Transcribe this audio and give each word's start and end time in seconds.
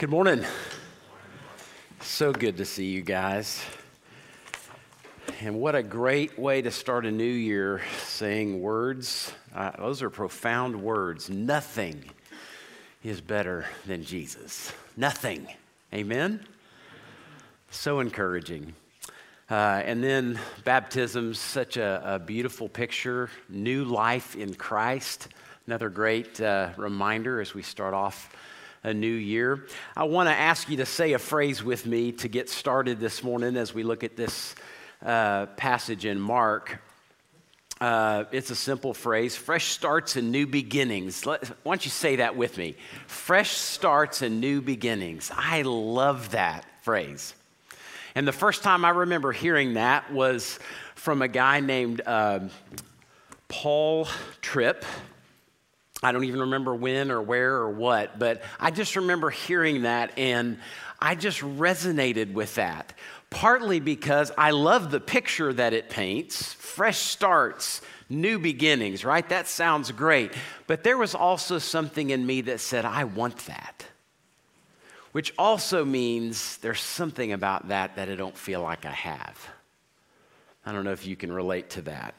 Good 0.00 0.08
morning. 0.08 0.46
So 2.00 2.32
good 2.32 2.56
to 2.56 2.64
see 2.64 2.86
you 2.86 3.02
guys. 3.02 3.62
And 5.42 5.60
what 5.60 5.74
a 5.74 5.82
great 5.82 6.38
way 6.38 6.62
to 6.62 6.70
start 6.70 7.04
a 7.04 7.10
new 7.10 7.22
year 7.22 7.82
saying 8.04 8.62
words. 8.62 9.30
Uh, 9.54 9.72
those 9.76 10.00
are 10.00 10.08
profound 10.08 10.80
words. 10.80 11.28
Nothing 11.28 12.02
is 13.04 13.20
better 13.20 13.66
than 13.84 14.02
Jesus. 14.02 14.72
Nothing. 14.96 15.46
Amen? 15.92 16.46
So 17.70 18.00
encouraging. 18.00 18.72
Uh, 19.50 19.82
and 19.84 20.02
then 20.02 20.40
baptism, 20.64 21.34
such 21.34 21.76
a, 21.76 22.14
a, 22.14 22.18
beautiful 22.18 22.70
picture. 22.70 23.28
New 23.50 23.84
life 23.84 24.34
in 24.34 24.54
Christ. 24.54 25.28
Another 25.66 25.90
great 25.90 26.40
uh, 26.40 26.70
reminder 26.78 27.38
as 27.42 27.52
we 27.52 27.60
start 27.60 27.92
off 27.92 28.34
a 28.82 28.94
new 28.94 29.06
year. 29.06 29.66
I 29.96 30.04
want 30.04 30.28
to 30.28 30.34
ask 30.34 30.68
you 30.68 30.78
to 30.78 30.86
say 30.86 31.12
a 31.12 31.18
phrase 31.18 31.62
with 31.62 31.86
me 31.86 32.12
to 32.12 32.28
get 32.28 32.48
started 32.48 32.98
this 32.98 33.22
morning 33.22 33.56
as 33.56 33.74
we 33.74 33.82
look 33.82 34.04
at 34.04 34.16
this 34.16 34.54
uh, 35.04 35.46
passage 35.46 36.06
in 36.06 36.18
Mark. 36.18 36.80
Uh, 37.80 38.24
it's 38.30 38.50
a 38.50 38.54
simple 38.54 38.92
phrase 38.92 39.36
fresh 39.36 39.68
starts 39.68 40.16
and 40.16 40.30
new 40.30 40.46
beginnings. 40.46 41.24
Let, 41.24 41.46
why 41.62 41.72
don't 41.72 41.84
you 41.84 41.90
say 41.90 42.16
that 42.16 42.36
with 42.36 42.58
me? 42.58 42.76
Fresh 43.06 43.52
starts 43.52 44.22
and 44.22 44.40
new 44.40 44.60
beginnings. 44.60 45.30
I 45.34 45.62
love 45.62 46.30
that 46.30 46.66
phrase. 46.82 47.34
And 48.14 48.26
the 48.26 48.32
first 48.32 48.62
time 48.62 48.84
I 48.84 48.90
remember 48.90 49.32
hearing 49.32 49.74
that 49.74 50.12
was 50.12 50.58
from 50.94 51.22
a 51.22 51.28
guy 51.28 51.60
named 51.60 52.02
uh, 52.04 52.40
Paul 53.48 54.08
Tripp. 54.42 54.84
I 56.02 56.12
don't 56.12 56.24
even 56.24 56.40
remember 56.40 56.74
when 56.74 57.10
or 57.10 57.20
where 57.20 57.56
or 57.56 57.70
what, 57.70 58.18
but 58.18 58.42
I 58.58 58.70
just 58.70 58.96
remember 58.96 59.30
hearing 59.30 59.82
that 59.82 60.18
and 60.18 60.58
I 60.98 61.14
just 61.14 61.40
resonated 61.40 62.32
with 62.32 62.54
that. 62.54 62.94
Partly 63.28 63.80
because 63.80 64.32
I 64.36 64.50
love 64.50 64.90
the 64.90 65.00
picture 65.00 65.52
that 65.52 65.72
it 65.72 65.88
paints 65.88 66.54
fresh 66.54 66.98
starts, 66.98 67.82
new 68.08 68.38
beginnings, 68.38 69.04
right? 69.04 69.28
That 69.28 69.46
sounds 69.46 69.92
great. 69.92 70.32
But 70.66 70.82
there 70.82 70.96
was 70.96 71.14
also 71.14 71.58
something 71.58 72.10
in 72.10 72.24
me 72.24 72.40
that 72.42 72.60
said, 72.60 72.84
I 72.84 73.04
want 73.04 73.36
that. 73.46 73.84
Which 75.12 75.34
also 75.38 75.84
means 75.84 76.56
there's 76.58 76.80
something 76.80 77.32
about 77.32 77.68
that 77.68 77.96
that 77.96 78.08
I 78.08 78.14
don't 78.14 78.36
feel 78.36 78.62
like 78.62 78.86
I 78.86 78.92
have. 78.92 79.48
I 80.64 80.72
don't 80.72 80.84
know 80.84 80.92
if 80.92 81.06
you 81.06 81.16
can 81.16 81.32
relate 81.32 81.70
to 81.70 81.82
that. 81.82 82.14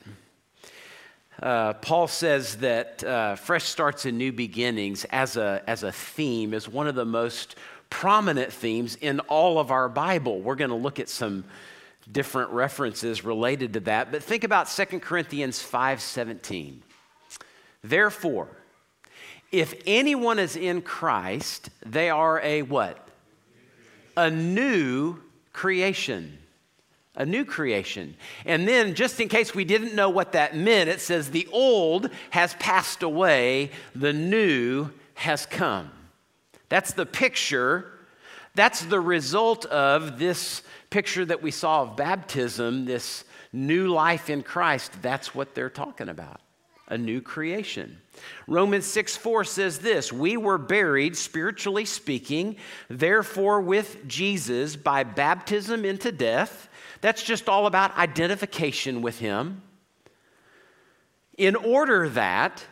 Uh, 1.40 1.74
Paul 1.74 2.08
says 2.08 2.58
that 2.58 3.04
uh, 3.04 3.36
fresh 3.36 3.64
starts 3.64 4.06
and 4.06 4.18
new 4.18 4.32
beginnings 4.32 5.06
as 5.06 5.38
a, 5.38 5.64
as 5.66 5.84
a 5.84 5.92
theme 5.92 6.54
is 6.54 6.68
one 6.68 6.88
of 6.88 6.96
the 6.96 7.06
most 7.06 7.56
prominent 7.90 8.52
themes 8.52 8.96
in 8.96 9.20
all 9.22 9.60
of 9.60 9.72
our 9.72 9.90
Bible. 9.90 10.42
We're 10.42 10.56
going 10.56 10.70
to 10.70 10.76
look 10.76 11.00
at 11.00 11.10
some 11.10 11.44
different 12.12 12.52
references 12.52 13.24
related 13.24 13.74
to 13.74 13.80
that, 13.82 14.12
but 14.12 14.24
think 14.24 14.44
about 14.44 14.68
2 14.68 15.00
Corinthians 15.00 15.62
5:17. 15.62 16.82
Therefore, 17.84 18.50
if 19.52 19.74
anyone 19.86 20.40
is 20.40 20.56
in 20.56 20.82
Christ, 20.82 21.70
they 21.86 22.10
are 22.10 22.40
a 22.42 22.62
what? 22.62 23.08
A 24.16 24.30
new 24.30 25.18
creation 25.54 26.38
a 27.16 27.26
new 27.26 27.44
creation. 27.44 28.16
And 28.46 28.68
then, 28.68 28.96
just 28.96 29.20
in 29.20 29.28
case 29.28 29.54
we 29.54 29.66
didn't 29.66 29.96
know 29.96 30.10
what 30.10 30.32
that 30.32 30.56
meant, 30.56 30.90
it 30.90 31.02
says, 31.02 31.30
The 31.30 31.48
old 31.52 32.10
has 32.30 32.54
passed 32.56 33.04
away, 33.04 33.72
the 33.94 34.14
new 34.14 34.90
has 35.16 35.46
come. 35.46 35.92
That's 36.70 36.94
the 36.94 37.06
picture. 37.06 37.92
That's 38.56 38.84
the 38.84 39.00
result 39.00 39.66
of 39.66 40.20
this 40.20 40.62
picture 40.90 41.26
that 41.26 41.42
we 41.42 41.52
saw 41.52 41.84
of 41.84 41.96
baptism, 41.96 42.86
this 42.86 43.24
new 43.54 43.88
life 43.88 44.30
in 44.30 44.44
Christ. 44.44 44.92
That's 45.02 45.34
what 45.34 45.56
they're 45.56 45.70
talking 45.70 46.10
about 46.10 46.42
a 46.88 46.98
new 46.98 47.22
creation. 47.22 47.98
Romans 48.48 48.86
6 48.86 49.16
4 49.16 49.46
says 49.46 49.80
this 49.80 50.12
We 50.12 50.38
were 50.38 50.58
buried, 50.58 51.16
spiritually 51.16 51.86
speaking, 51.86 52.58
therefore, 52.90 53.62
with 53.62 54.06
Jesus 54.08 54.76
by 54.76 55.04
baptism 55.04 55.86
into 55.86 56.12
death 56.12 56.70
that's 57.02 57.24
just 57.24 57.50
all 57.50 57.66
about 57.66 57.98
identification 57.98 59.02
with 59.02 59.20
Him. 59.20 59.62
In 61.38 61.56
order 61.56 62.10
that, 62.10 62.64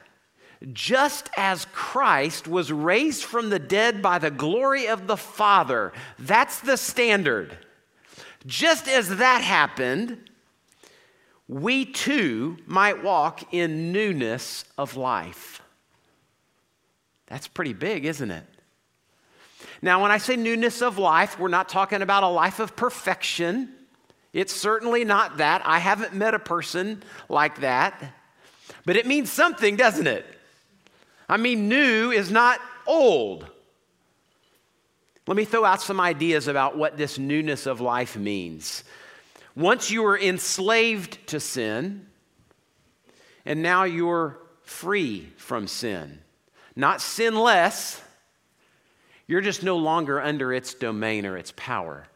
just 0.73 1.29
as 1.37 1.65
Christ 1.71 2.47
was 2.47 2.71
raised 2.71 3.23
from 3.23 3.49
the 3.49 3.59
dead 3.59 4.01
by 4.01 4.19
the 4.19 4.31
glory 4.31 4.87
of 4.87 5.07
the 5.07 5.17
Father, 5.17 5.93
that's 6.17 6.59
the 6.59 6.77
standard. 6.77 7.57
Just 8.45 8.87
as 8.87 9.17
that 9.17 9.41
happened, 9.41 10.17
we 11.47 11.85
too 11.85 12.57
might 12.67 13.03
walk 13.03 13.53
in 13.53 13.91
newness 13.91 14.65
of 14.77 14.95
life. 14.95 15.61
That's 17.27 17.47
pretty 17.47 17.73
big, 17.73 18.05
isn't 18.05 18.31
it? 18.31 18.45
Now, 19.81 20.01
when 20.01 20.11
I 20.11 20.17
say 20.17 20.35
newness 20.35 20.81
of 20.81 20.97
life, 20.97 21.39
we're 21.39 21.47
not 21.47 21.69
talking 21.69 22.01
about 22.01 22.23
a 22.23 22.27
life 22.27 22.59
of 22.59 22.75
perfection. 22.75 23.73
It's 24.33 24.53
certainly 24.53 25.05
not 25.05 25.37
that. 25.37 25.61
I 25.65 25.79
haven't 25.79 26.13
met 26.13 26.33
a 26.33 26.39
person 26.39 27.03
like 27.29 27.61
that. 27.61 28.13
But 28.85 28.95
it 28.95 29.07
means 29.07 29.31
something, 29.31 29.75
doesn't 29.75 30.07
it? 30.07 30.25
I 31.27 31.37
mean, 31.37 31.67
new 31.67 32.11
is 32.11 32.31
not 32.31 32.59
old. 32.85 33.45
Let 35.27 35.37
me 35.37 35.45
throw 35.45 35.63
out 35.63 35.81
some 35.81 35.99
ideas 35.99 36.47
about 36.47 36.77
what 36.77 36.97
this 36.97 37.19
newness 37.19 37.65
of 37.65 37.81
life 37.81 38.17
means. 38.17 38.83
Once 39.55 39.91
you 39.91 40.01
were 40.01 40.17
enslaved 40.17 41.27
to 41.27 41.39
sin, 41.39 42.07
and 43.45 43.61
now 43.61 43.83
you're 43.83 44.37
free 44.63 45.29
from 45.37 45.67
sin. 45.67 46.19
Not 46.75 47.01
sinless, 47.01 48.01
you're 49.27 49.41
just 49.41 49.63
no 49.63 49.77
longer 49.77 50.19
under 50.19 50.53
its 50.53 50.73
domain 50.73 51.25
or 51.25 51.37
its 51.37 51.53
power 51.55 52.08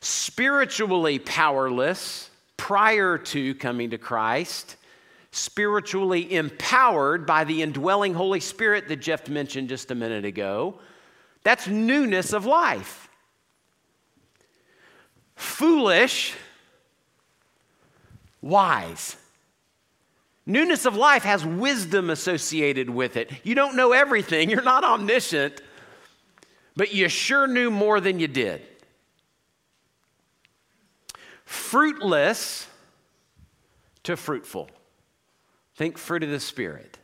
spiritually 0.00 1.18
powerless 1.18 2.30
prior 2.56 3.18
to 3.18 3.54
coming 3.54 3.90
to 3.90 3.98
Christ, 3.98 4.76
spiritually 5.30 6.34
empowered 6.34 7.26
by 7.26 7.44
the 7.44 7.62
indwelling 7.62 8.14
Holy 8.14 8.40
Spirit 8.40 8.88
that 8.88 8.96
Jeff 8.96 9.28
mentioned 9.28 9.68
just 9.68 9.90
a 9.90 9.94
minute 9.94 10.24
ago. 10.24 10.78
That's 11.42 11.66
newness 11.68 12.32
of 12.32 12.46
life. 12.46 13.08
Foolish, 15.36 16.34
wise. 18.42 19.16
Newness 20.44 20.84
of 20.84 20.96
life 20.96 21.22
has 21.22 21.44
wisdom 21.44 22.10
associated 22.10 22.90
with 22.90 23.16
it. 23.16 23.30
You 23.44 23.54
don't 23.54 23.76
know 23.76 23.92
everything, 23.92 24.50
you're 24.50 24.62
not 24.62 24.84
omniscient, 24.84 25.62
but 26.76 26.92
you 26.92 27.08
sure 27.08 27.46
knew 27.46 27.70
more 27.70 28.00
than 28.00 28.18
you 28.18 28.28
did 28.28 28.62
fruitless 31.50 32.68
to 34.04 34.16
fruitful. 34.16 34.70
Think 35.74 35.98
fruit 35.98 36.22
of 36.22 36.30
the 36.30 36.38
Spirit. 36.38 36.96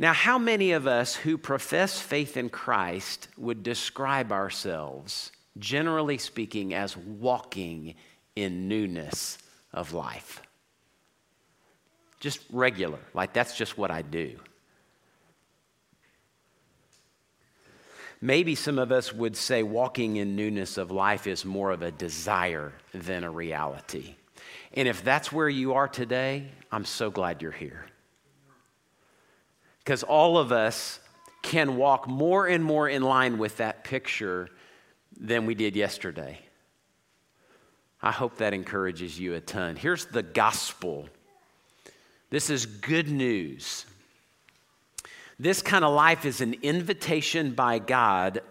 Now, 0.00 0.12
how 0.12 0.38
many 0.38 0.72
of 0.72 0.88
us 0.88 1.14
who 1.14 1.38
profess 1.38 2.00
faith 2.00 2.36
in 2.36 2.48
Christ 2.48 3.28
would 3.38 3.62
describe 3.62 4.32
ourselves, 4.32 5.30
generally 5.56 6.18
speaking, 6.18 6.74
as 6.74 6.96
walking 6.96 7.94
in 8.34 8.66
newness 8.66 9.38
of 9.72 9.92
life? 9.92 10.42
Just 12.18 12.40
regular, 12.50 12.98
like 13.14 13.32
that's 13.32 13.56
just 13.56 13.78
what 13.78 13.92
I 13.92 14.02
do. 14.02 14.36
Maybe 18.20 18.54
some 18.54 18.78
of 18.78 18.92
us 18.92 19.14
would 19.14 19.36
say 19.36 19.62
walking 19.62 20.16
in 20.16 20.36
newness 20.36 20.76
of 20.76 20.90
life 20.90 21.26
is 21.26 21.44
more 21.44 21.70
of 21.70 21.82
a 21.82 21.90
desire 21.90 22.72
than 22.92 23.24
a 23.24 23.30
reality. 23.30 24.14
And 24.74 24.86
if 24.86 25.02
that's 25.02 25.32
where 25.32 25.48
you 25.48 25.74
are 25.74 25.88
today, 25.88 26.48
I'm 26.70 26.84
so 26.84 27.10
glad 27.10 27.40
you're 27.40 27.50
here. 27.50 27.86
Because 29.78 30.02
all 30.02 30.36
of 30.36 30.52
us 30.52 31.00
can 31.42 31.76
walk 31.76 32.06
more 32.06 32.46
and 32.46 32.62
more 32.62 32.88
in 32.88 33.02
line 33.02 33.38
with 33.38 33.56
that 33.56 33.84
picture 33.84 34.48
than 35.18 35.46
we 35.46 35.54
did 35.54 35.74
yesterday. 35.74 36.38
I 38.02 38.12
hope 38.12 38.36
that 38.36 38.54
encourages 38.54 39.18
you 39.18 39.34
a 39.34 39.40
ton. 39.40 39.76
Here's 39.76 40.06
the 40.06 40.22
gospel 40.22 41.08
this 42.30 42.48
is 42.48 42.64
good 42.64 43.08
news 43.08 43.86
this 45.40 45.62
kind 45.62 45.86
of 45.86 45.94
life 45.94 46.26
is 46.26 46.42
an 46.42 46.54
invitation 46.60 47.52
by 47.52 47.78
God 47.78 48.42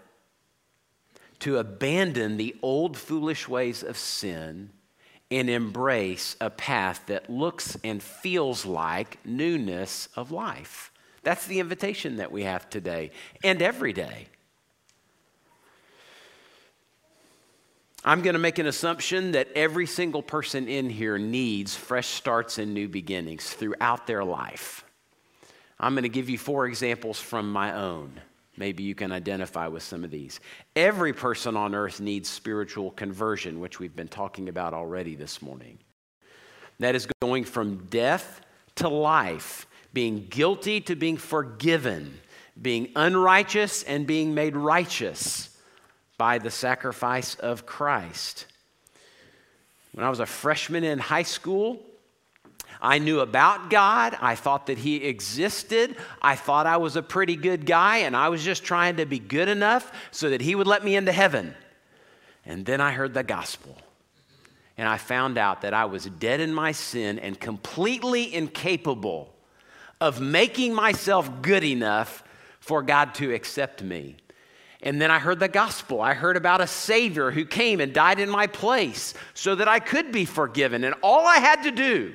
to 1.38 1.60
abandon 1.60 2.38
the 2.38 2.56
old 2.64 2.98
foolish 2.98 3.48
ways 3.48 3.84
of 3.84 3.96
sin 3.96 4.72
and 5.30 5.52
embrace 5.52 6.36
a 6.42 6.50
path 6.50 7.04
that 7.06 7.30
looks 7.30 7.78
and 7.84 8.02
feels 8.02 8.66
like 8.66 9.20
newness 9.24 10.10
of 10.16 10.32
life. 10.32 10.92
That's 11.22 11.46
the 11.46 11.60
invitation 11.60 12.16
that 12.16 12.32
we 12.32 12.44
have 12.44 12.68
today 12.72 13.12
and 13.44 13.62
every 13.62 13.94
day. 13.94 14.26
I'm 18.04 18.24
going 18.24 18.34
to 18.34 18.40
make 18.40 18.58
an 18.58 18.66
assumption 18.66 19.34
that 19.34 19.50
every 19.56 19.86
single 19.86 20.24
person 20.24 20.68
in 20.68 20.90
here 20.90 21.20
needs 21.20 21.76
fresh 21.76 22.08
starts 22.08 22.58
and 22.58 22.74
new 22.74 22.88
beginnings 22.88 23.48
throughout 23.48 24.08
their 24.08 24.24
life. 24.24 24.84
I'm 25.80 25.94
going 25.94 26.04
to 26.04 26.10
give 26.10 26.30
you 26.30 26.38
four 26.38 26.68
examples 26.68 27.20
from 27.20 27.52
my 27.52 27.74
own. 27.74 28.20
Maybe 28.58 28.84
you 28.84 28.96
can 28.96 29.14
identify 29.14 29.68
with 29.68 29.84
some 29.84 30.04
of 30.04 30.12
these. 30.12 30.42
Every 30.76 31.14
person 31.14 31.56
on 31.56 31.74
earth 31.74 32.02
needs 32.02 32.28
spiritual 32.30 32.92
conversion, 32.92 33.62
which 33.62 33.80
we've 33.80 33.96
been 33.96 34.10
talking 34.10 34.50
about 34.50 34.74
already 34.74 35.16
this 35.16 35.42
morning. 35.42 35.80
That 36.80 36.96
is 36.96 37.08
going 37.22 37.46
from 37.46 37.88
death 37.90 38.42
to 38.76 38.90
life, 38.90 39.66
being 39.94 40.28
guilty 40.30 40.82
to 40.82 40.96
being 40.96 41.16
forgiven, 41.16 42.20
being 42.62 42.90
unrighteous 42.98 43.84
and 43.84 44.06
being 44.06 44.34
made 44.34 44.58
righteous 44.58 45.58
by 46.18 46.38
the 46.38 46.52
sacrifice 46.52 47.36
of 47.36 47.66
Christ. 47.66 48.46
When 49.94 50.06
I 50.06 50.10
was 50.10 50.20
a 50.20 50.26
freshman 50.26 50.84
in 50.84 51.00
high 51.00 51.24
school, 51.24 51.80
I 52.82 53.00
knew 53.00 53.20
about 53.20 53.70
God. 53.70 54.18
I 54.22 54.36
thought 54.36 54.68
that 54.68 54.78
He 54.78 54.98
existed. 54.98 55.98
I 56.22 56.36
thought 56.36 56.66
I 56.66 56.78
was 56.78 56.96
a 56.96 57.02
pretty 57.02 57.36
good 57.36 57.66
guy, 57.66 57.98
and 57.98 58.16
I 58.16 58.30
was 58.30 58.44
just 58.44 58.64
trying 58.64 58.98
to 58.98 59.06
be 59.06 59.20
good 59.20 59.50
enough 59.50 59.92
so 60.12 60.30
that 60.30 60.42
He 60.42 60.56
would 60.56 60.68
let 60.68 60.84
me 60.84 60.96
into 60.96 61.12
heaven. 61.12 61.54
And 62.46 62.66
then 62.66 62.80
I 62.82 62.92
heard 62.92 63.14
the 63.14 63.24
gospel. 63.24 63.78
And 64.78 64.88
I 64.88 64.98
found 64.98 65.38
out 65.38 65.62
that 65.64 65.74
I 65.74 65.86
was 65.86 66.06
dead 66.06 66.40
in 66.40 66.54
my 66.54 66.72
sin 66.72 67.20
and 67.20 67.38
completely 67.38 68.34
incapable 68.34 69.34
of 70.00 70.22
making 70.22 70.74
myself 70.74 71.42
good 71.42 71.66
enough 71.66 72.24
for 72.62 72.82
God 72.82 73.14
to 73.16 73.34
accept 73.34 73.84
me. 73.84 74.16
And 74.82 75.02
then 75.02 75.12
I 75.12 75.20
heard 75.20 75.40
the 75.40 75.50
gospel. 75.50 76.00
I 76.00 76.14
heard 76.14 76.38
about 76.38 76.62
a 76.62 76.68
Savior 76.68 77.32
who 77.32 77.44
came 77.44 77.82
and 77.82 77.94
died 77.94 78.20
in 78.22 78.30
my 78.30 78.48
place 78.48 79.14
so 79.34 79.56
that 79.56 79.68
I 79.68 79.80
could 79.80 80.14
be 80.14 80.24
forgiven. 80.24 80.86
And 80.86 80.96
all 81.04 81.28
I 81.28 81.40
had 81.40 81.64
to 81.64 81.72
do 81.72 82.14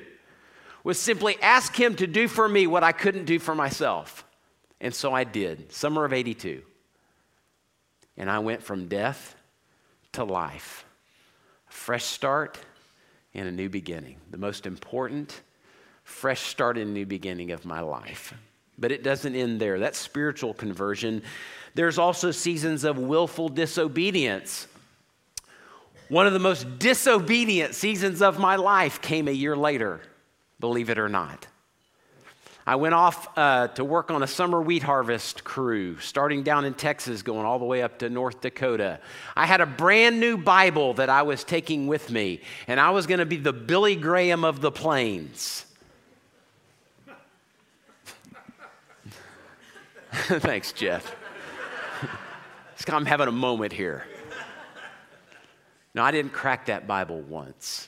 was 0.85 0.97
simply 0.97 1.35
ask 1.41 1.75
Him 1.75 1.95
to 1.95 2.07
do 2.07 2.29
for 2.29 2.47
me 2.47 2.67
what 2.67 2.83
I 2.83 2.93
couldn't 2.93 3.25
do 3.25 3.39
for 3.39 3.53
myself. 3.53 4.23
And 4.79 4.93
so 4.93 5.11
I 5.11 5.25
did, 5.25 5.73
summer 5.73 6.05
of 6.05 6.13
82. 6.13 6.61
And 8.15 8.29
I 8.29 8.39
went 8.39 8.63
from 8.63 8.87
death 8.87 9.35
to 10.13 10.23
life. 10.23 10.85
A 11.69 11.73
fresh 11.73 12.05
start 12.05 12.57
and 13.33 13.47
a 13.47 13.51
new 13.51 13.67
beginning. 13.67 14.17
The 14.31 14.37
most 14.37 14.65
important 14.65 15.41
fresh 16.03 16.41
start 16.41 16.77
and 16.77 16.93
new 16.93 17.05
beginning 17.05 17.51
of 17.51 17.65
my 17.65 17.81
life. 17.81 18.33
But 18.77 18.91
it 18.91 19.03
doesn't 19.03 19.35
end 19.35 19.59
there. 19.59 19.79
That 19.79 19.95
spiritual 19.95 20.53
conversion 20.53 21.23
there's 21.75 21.97
also 21.97 22.31
seasons 22.31 22.85
of 22.85 22.97
willful 22.97 23.49
disobedience. 23.49 24.67
One 26.07 26.25
of 26.25 26.31
the 26.31 26.39
most 26.39 26.79
disobedient 26.79 27.75
seasons 27.75 28.21
of 28.21 28.39
my 28.39 28.55
life 28.55 29.01
came 29.01 29.27
a 29.27 29.31
year 29.31 29.57
later, 29.57 29.99
believe 30.65 30.89
it 30.89 30.97
or 30.97 31.07
not. 31.07 31.45
I 32.65 32.75
went 32.77 32.95
off 32.95 33.27
uh, 33.37 33.67
to 33.67 33.83
work 33.83 34.09
on 34.09 34.23
a 34.23 34.27
summer 34.27 34.59
wheat 34.59 34.81
harvest 34.81 35.43
crew, 35.43 35.99
starting 35.99 36.41
down 36.41 36.65
in 36.65 36.73
Texas, 36.73 37.21
going 37.21 37.45
all 37.45 37.59
the 37.59 37.65
way 37.65 37.83
up 37.83 37.99
to 37.99 38.09
North 38.09 38.41
Dakota. 38.41 38.99
I 39.35 39.45
had 39.45 39.61
a 39.61 39.67
brand 39.67 40.19
new 40.19 40.37
Bible 40.37 40.95
that 40.95 41.07
I 41.07 41.21
was 41.21 41.43
taking 41.43 41.85
with 41.85 42.09
me, 42.09 42.41
and 42.67 42.79
I 42.79 42.89
was 42.89 43.05
going 43.05 43.19
to 43.19 43.27
be 43.27 43.37
the 43.37 43.53
Billy 43.53 43.95
Graham 43.95 44.43
of 44.43 44.59
the 44.61 44.71
plains. 44.71 45.67
Thanks, 50.11 50.71
Jeff. 50.71 51.15
I'm 52.87 53.05
having 53.05 53.27
a 53.27 53.31
moment 53.31 53.71
here. 53.71 54.07
No, 55.93 56.01
I 56.01 56.09
didn't 56.09 56.33
crack 56.33 56.65
that 56.65 56.87
Bible 56.87 57.21
once. 57.21 57.87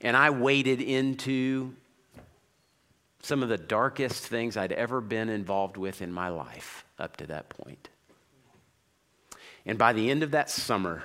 And 0.00 0.16
I 0.16 0.30
waded 0.30 0.80
into 0.80 1.74
some 3.22 3.42
of 3.42 3.48
the 3.48 3.58
darkest 3.58 4.26
things 4.26 4.56
I'd 4.56 4.72
ever 4.72 5.00
been 5.00 5.28
involved 5.28 5.76
with 5.76 6.00
in 6.02 6.12
my 6.12 6.28
life 6.28 6.84
up 6.98 7.16
to 7.18 7.26
that 7.26 7.48
point. 7.48 7.88
And 9.66 9.76
by 9.76 9.92
the 9.92 10.10
end 10.10 10.22
of 10.22 10.30
that 10.30 10.50
summer, 10.50 11.02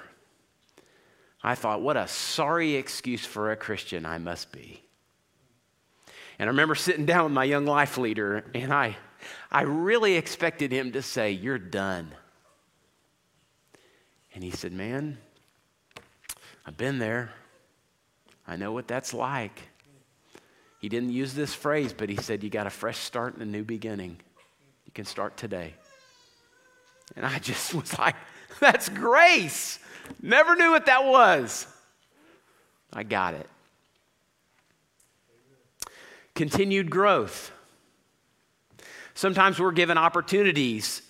I 1.43 1.55
thought, 1.55 1.81
what 1.81 1.97
a 1.97 2.07
sorry 2.07 2.75
excuse 2.75 3.25
for 3.25 3.51
a 3.51 3.55
Christian 3.55 4.05
I 4.05 4.19
must 4.19 4.51
be. 4.51 4.81
And 6.39 6.47
I 6.47 6.51
remember 6.51 6.75
sitting 6.75 7.05
down 7.05 7.25
with 7.25 7.33
my 7.33 7.43
young 7.43 7.65
life 7.65 7.97
leader, 7.97 8.45
and 8.53 8.73
I 8.73 8.95
I 9.51 9.63
really 9.63 10.15
expected 10.15 10.71
him 10.71 10.91
to 10.93 11.01
say, 11.01 11.31
You're 11.31 11.59
done. 11.59 12.13
And 14.33 14.43
he 14.43 14.51
said, 14.51 14.73
Man, 14.73 15.17
I've 16.65 16.77
been 16.77 16.99
there. 16.99 17.31
I 18.47 18.55
know 18.55 18.71
what 18.71 18.87
that's 18.87 19.13
like. 19.13 19.69
He 20.79 20.89
didn't 20.89 21.11
use 21.11 21.33
this 21.33 21.53
phrase, 21.53 21.93
but 21.93 22.09
he 22.09 22.17
said, 22.17 22.43
You 22.43 22.49
got 22.49 22.67
a 22.67 22.69
fresh 22.69 22.97
start 22.97 23.35
and 23.35 23.41
a 23.41 23.45
new 23.45 23.63
beginning. 23.63 24.17
You 24.85 24.91
can 24.93 25.05
start 25.05 25.37
today. 25.37 25.75
And 27.15 27.25
I 27.25 27.39
just 27.39 27.73
was 27.73 27.97
like, 27.97 28.15
That's 28.59 28.89
grace. 28.89 29.79
Never 30.21 30.55
knew 30.55 30.71
what 30.71 30.87
that 30.87 31.05
was. 31.05 31.65
I 32.91 33.03
got 33.03 33.33
it. 33.33 33.49
Continued 36.35 36.89
growth. 36.89 37.51
Sometimes 39.13 39.59
we're 39.59 39.71
given 39.71 39.97
opportunities 39.97 41.01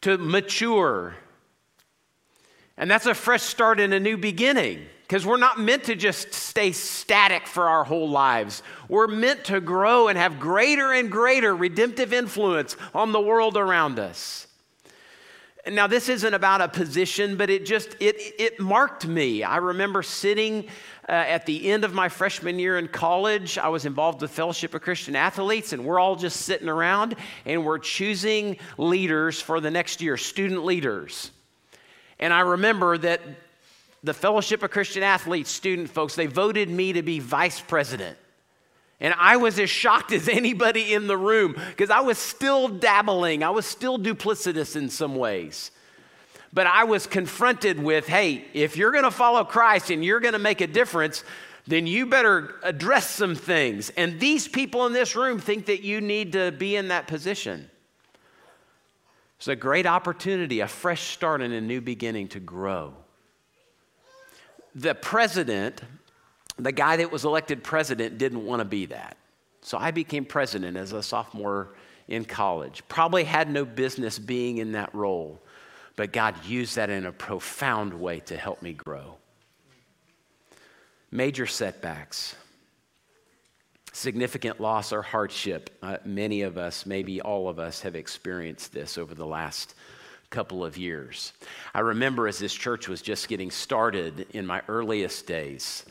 to 0.00 0.16
mature. 0.16 1.14
And 2.76 2.90
that's 2.90 3.06
a 3.06 3.14
fresh 3.14 3.42
start 3.42 3.80
and 3.80 3.92
a 3.92 4.00
new 4.00 4.16
beginning 4.16 4.86
because 5.06 5.26
we're 5.26 5.36
not 5.36 5.60
meant 5.60 5.84
to 5.84 5.94
just 5.94 6.32
stay 6.32 6.72
static 6.72 7.46
for 7.46 7.68
our 7.68 7.84
whole 7.84 8.08
lives. 8.08 8.62
We're 8.88 9.06
meant 9.06 9.44
to 9.44 9.60
grow 9.60 10.08
and 10.08 10.16
have 10.16 10.40
greater 10.40 10.92
and 10.92 11.10
greater 11.10 11.54
redemptive 11.54 12.12
influence 12.12 12.76
on 12.94 13.12
the 13.12 13.20
world 13.20 13.56
around 13.56 13.98
us. 13.98 14.46
Now 15.66 15.86
this 15.86 16.08
isn't 16.08 16.34
about 16.34 16.60
a 16.60 16.68
position, 16.68 17.36
but 17.36 17.48
it 17.48 17.64
just 17.64 17.96
it 18.00 18.16
it 18.38 18.60
marked 18.60 19.06
me. 19.06 19.42
I 19.42 19.58
remember 19.58 20.02
sitting 20.02 20.66
uh, 21.08 21.12
at 21.12 21.46
the 21.46 21.70
end 21.70 21.84
of 21.84 21.94
my 21.94 22.08
freshman 22.08 22.58
year 22.58 22.78
in 22.78 22.88
college, 22.88 23.56
I 23.56 23.68
was 23.68 23.86
involved 23.86 24.20
with 24.22 24.30
Fellowship 24.30 24.74
of 24.74 24.82
Christian 24.82 25.16
Athletes, 25.16 25.72
and 25.72 25.84
we're 25.84 25.98
all 25.98 26.16
just 26.16 26.42
sitting 26.42 26.68
around 26.68 27.16
and 27.44 27.64
we're 27.64 27.78
choosing 27.78 28.58
leaders 28.78 29.40
for 29.40 29.60
the 29.60 29.70
next 29.70 30.00
year, 30.02 30.16
student 30.16 30.64
leaders. 30.64 31.30
And 32.18 32.32
I 32.32 32.40
remember 32.40 32.96
that 32.98 33.20
the 34.04 34.14
Fellowship 34.14 34.62
of 34.62 34.70
Christian 34.70 35.02
Athletes 35.02 35.50
student 35.50 35.88
folks, 35.88 36.14
they 36.14 36.26
voted 36.26 36.68
me 36.68 36.92
to 36.92 37.02
be 37.02 37.20
vice 37.20 37.60
president. 37.60 38.18
And 39.00 39.14
I 39.18 39.38
was 39.38 39.58
as 39.58 39.70
shocked 39.70 40.12
as 40.12 40.28
anybody 40.28 40.92
in 40.92 41.06
the 41.06 41.16
room 41.16 41.56
because 41.70 41.90
I 41.90 42.00
was 42.00 42.18
still 42.18 42.68
dabbling, 42.68 43.42
I 43.42 43.50
was 43.50 43.66
still 43.66 43.98
duplicitous 43.98 44.76
in 44.76 44.90
some 44.90 45.16
ways. 45.16 45.70
But 46.52 46.66
I 46.66 46.84
was 46.84 47.06
confronted 47.06 47.82
with 47.82 48.06
hey, 48.06 48.44
if 48.52 48.76
you're 48.76 48.92
going 48.92 49.04
to 49.04 49.10
follow 49.10 49.42
Christ 49.42 49.90
and 49.90 50.04
you're 50.04 50.20
going 50.20 50.34
to 50.34 50.38
make 50.38 50.60
a 50.60 50.66
difference, 50.66 51.24
then 51.66 51.86
you 51.86 52.04
better 52.04 52.56
address 52.62 53.08
some 53.08 53.34
things. 53.34 53.90
And 53.96 54.20
these 54.20 54.46
people 54.46 54.86
in 54.86 54.92
this 54.92 55.16
room 55.16 55.38
think 55.38 55.66
that 55.66 55.82
you 55.82 56.02
need 56.02 56.32
to 56.32 56.52
be 56.52 56.76
in 56.76 56.88
that 56.88 57.06
position. 57.06 57.70
It's 59.38 59.48
a 59.48 59.56
great 59.56 59.86
opportunity, 59.86 60.60
a 60.60 60.68
fresh 60.68 61.02
start, 61.14 61.40
and 61.40 61.54
a 61.54 61.60
new 61.60 61.80
beginning 61.80 62.28
to 62.28 62.40
grow. 62.40 62.94
The 64.74 64.94
president, 64.94 65.80
the 66.56 66.72
guy 66.72 66.96
that 66.96 67.12
was 67.12 67.24
elected 67.24 67.62
president, 67.62 68.18
didn't 68.18 68.44
want 68.44 68.60
to 68.60 68.64
be 68.64 68.86
that. 68.86 69.16
So 69.62 69.78
I 69.78 69.90
became 69.90 70.24
president 70.24 70.76
as 70.76 70.92
a 70.92 71.02
sophomore 71.02 71.74
in 72.08 72.24
college. 72.24 72.82
Probably 72.88 73.24
had 73.24 73.50
no 73.50 73.64
business 73.64 74.18
being 74.18 74.58
in 74.58 74.72
that 74.72 74.94
role 74.94 75.40
but 75.96 76.12
God 76.12 76.44
used 76.44 76.76
that 76.76 76.90
in 76.90 77.06
a 77.06 77.12
profound 77.12 77.94
way 77.94 78.20
to 78.20 78.36
help 78.36 78.62
me 78.62 78.72
grow. 78.72 79.16
Major 81.10 81.46
setbacks, 81.46 82.34
significant 83.92 84.60
loss 84.60 84.92
or 84.92 85.02
hardship. 85.02 85.70
Uh, 85.82 85.98
many 86.04 86.42
of 86.42 86.58
us, 86.58 86.84
maybe 86.84 87.20
all 87.20 87.48
of 87.48 87.60
us, 87.60 87.82
have 87.82 87.94
experienced 87.94 88.72
this 88.72 88.98
over 88.98 89.14
the 89.14 89.26
last 89.26 89.74
couple 90.34 90.64
of 90.64 90.76
years. 90.76 91.32
I 91.72 91.80
remember 91.80 92.26
as 92.26 92.40
this 92.40 92.52
church 92.52 92.88
was 92.88 93.00
just 93.00 93.28
getting 93.28 93.52
started 93.52 94.26
in 94.32 94.44
my 94.44 94.62
earliest 94.66 95.28
days. 95.28 95.84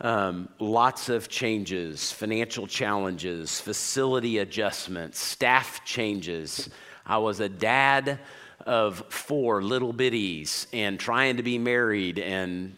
Um, 0.00 0.48
lots 0.58 1.08
of 1.08 1.28
changes, 1.28 2.10
financial 2.10 2.66
challenges, 2.66 3.60
facility 3.60 4.38
adjustments, 4.38 5.20
staff 5.20 5.84
changes. 5.84 6.68
I 7.06 7.18
was 7.18 7.38
a 7.38 7.48
dad 7.48 8.18
of 8.66 9.04
four 9.10 9.62
little 9.62 9.94
bitties 9.94 10.66
and 10.72 10.98
trying 10.98 11.36
to 11.36 11.44
be 11.44 11.56
married. 11.56 12.18
And 12.18 12.76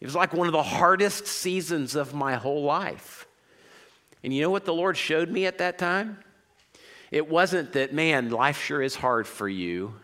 it 0.00 0.06
was 0.06 0.14
like 0.14 0.32
one 0.32 0.46
of 0.46 0.54
the 0.54 0.62
hardest 0.62 1.26
seasons 1.26 1.96
of 1.96 2.14
my 2.14 2.36
whole 2.36 2.62
life. 2.62 3.26
And 4.24 4.32
you 4.32 4.40
know 4.40 4.50
what 4.50 4.64
the 4.64 4.72
Lord 4.72 4.96
showed 4.96 5.28
me 5.28 5.44
at 5.44 5.58
that 5.58 5.76
time? 5.76 6.18
It 7.10 7.28
wasn't 7.28 7.74
that, 7.74 7.92
man, 7.92 8.30
life 8.30 8.64
sure 8.64 8.80
is 8.80 8.94
hard 8.94 9.26
for 9.26 9.48
you. 9.48 9.94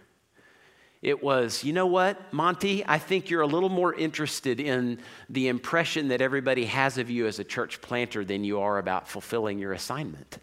It 1.02 1.20
was, 1.20 1.64
you 1.64 1.72
know 1.72 1.88
what, 1.88 2.32
Monty, 2.32 2.84
I 2.86 2.98
think 2.98 3.28
you're 3.28 3.40
a 3.40 3.46
little 3.46 3.68
more 3.68 3.92
interested 3.92 4.60
in 4.60 5.00
the 5.28 5.48
impression 5.48 6.08
that 6.08 6.20
everybody 6.20 6.66
has 6.66 6.96
of 6.96 7.10
you 7.10 7.26
as 7.26 7.40
a 7.40 7.44
church 7.44 7.82
planter 7.82 8.24
than 8.24 8.44
you 8.44 8.60
are 8.60 8.78
about 8.78 9.08
fulfilling 9.08 9.58
your 9.58 9.72
assignment. 9.72 10.38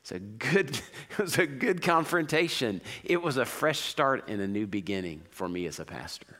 It's 0.00 0.12
a 0.12 0.18
good, 0.18 0.70
it 1.10 1.18
was 1.18 1.38
a 1.38 1.46
good 1.46 1.82
confrontation. 1.82 2.80
It 3.04 3.22
was 3.22 3.36
a 3.36 3.44
fresh 3.44 3.80
start 3.80 4.24
and 4.28 4.40
a 4.40 4.48
new 4.48 4.66
beginning 4.66 5.20
for 5.28 5.46
me 5.46 5.66
as 5.66 5.78
a 5.78 5.84
pastor. 5.84 6.38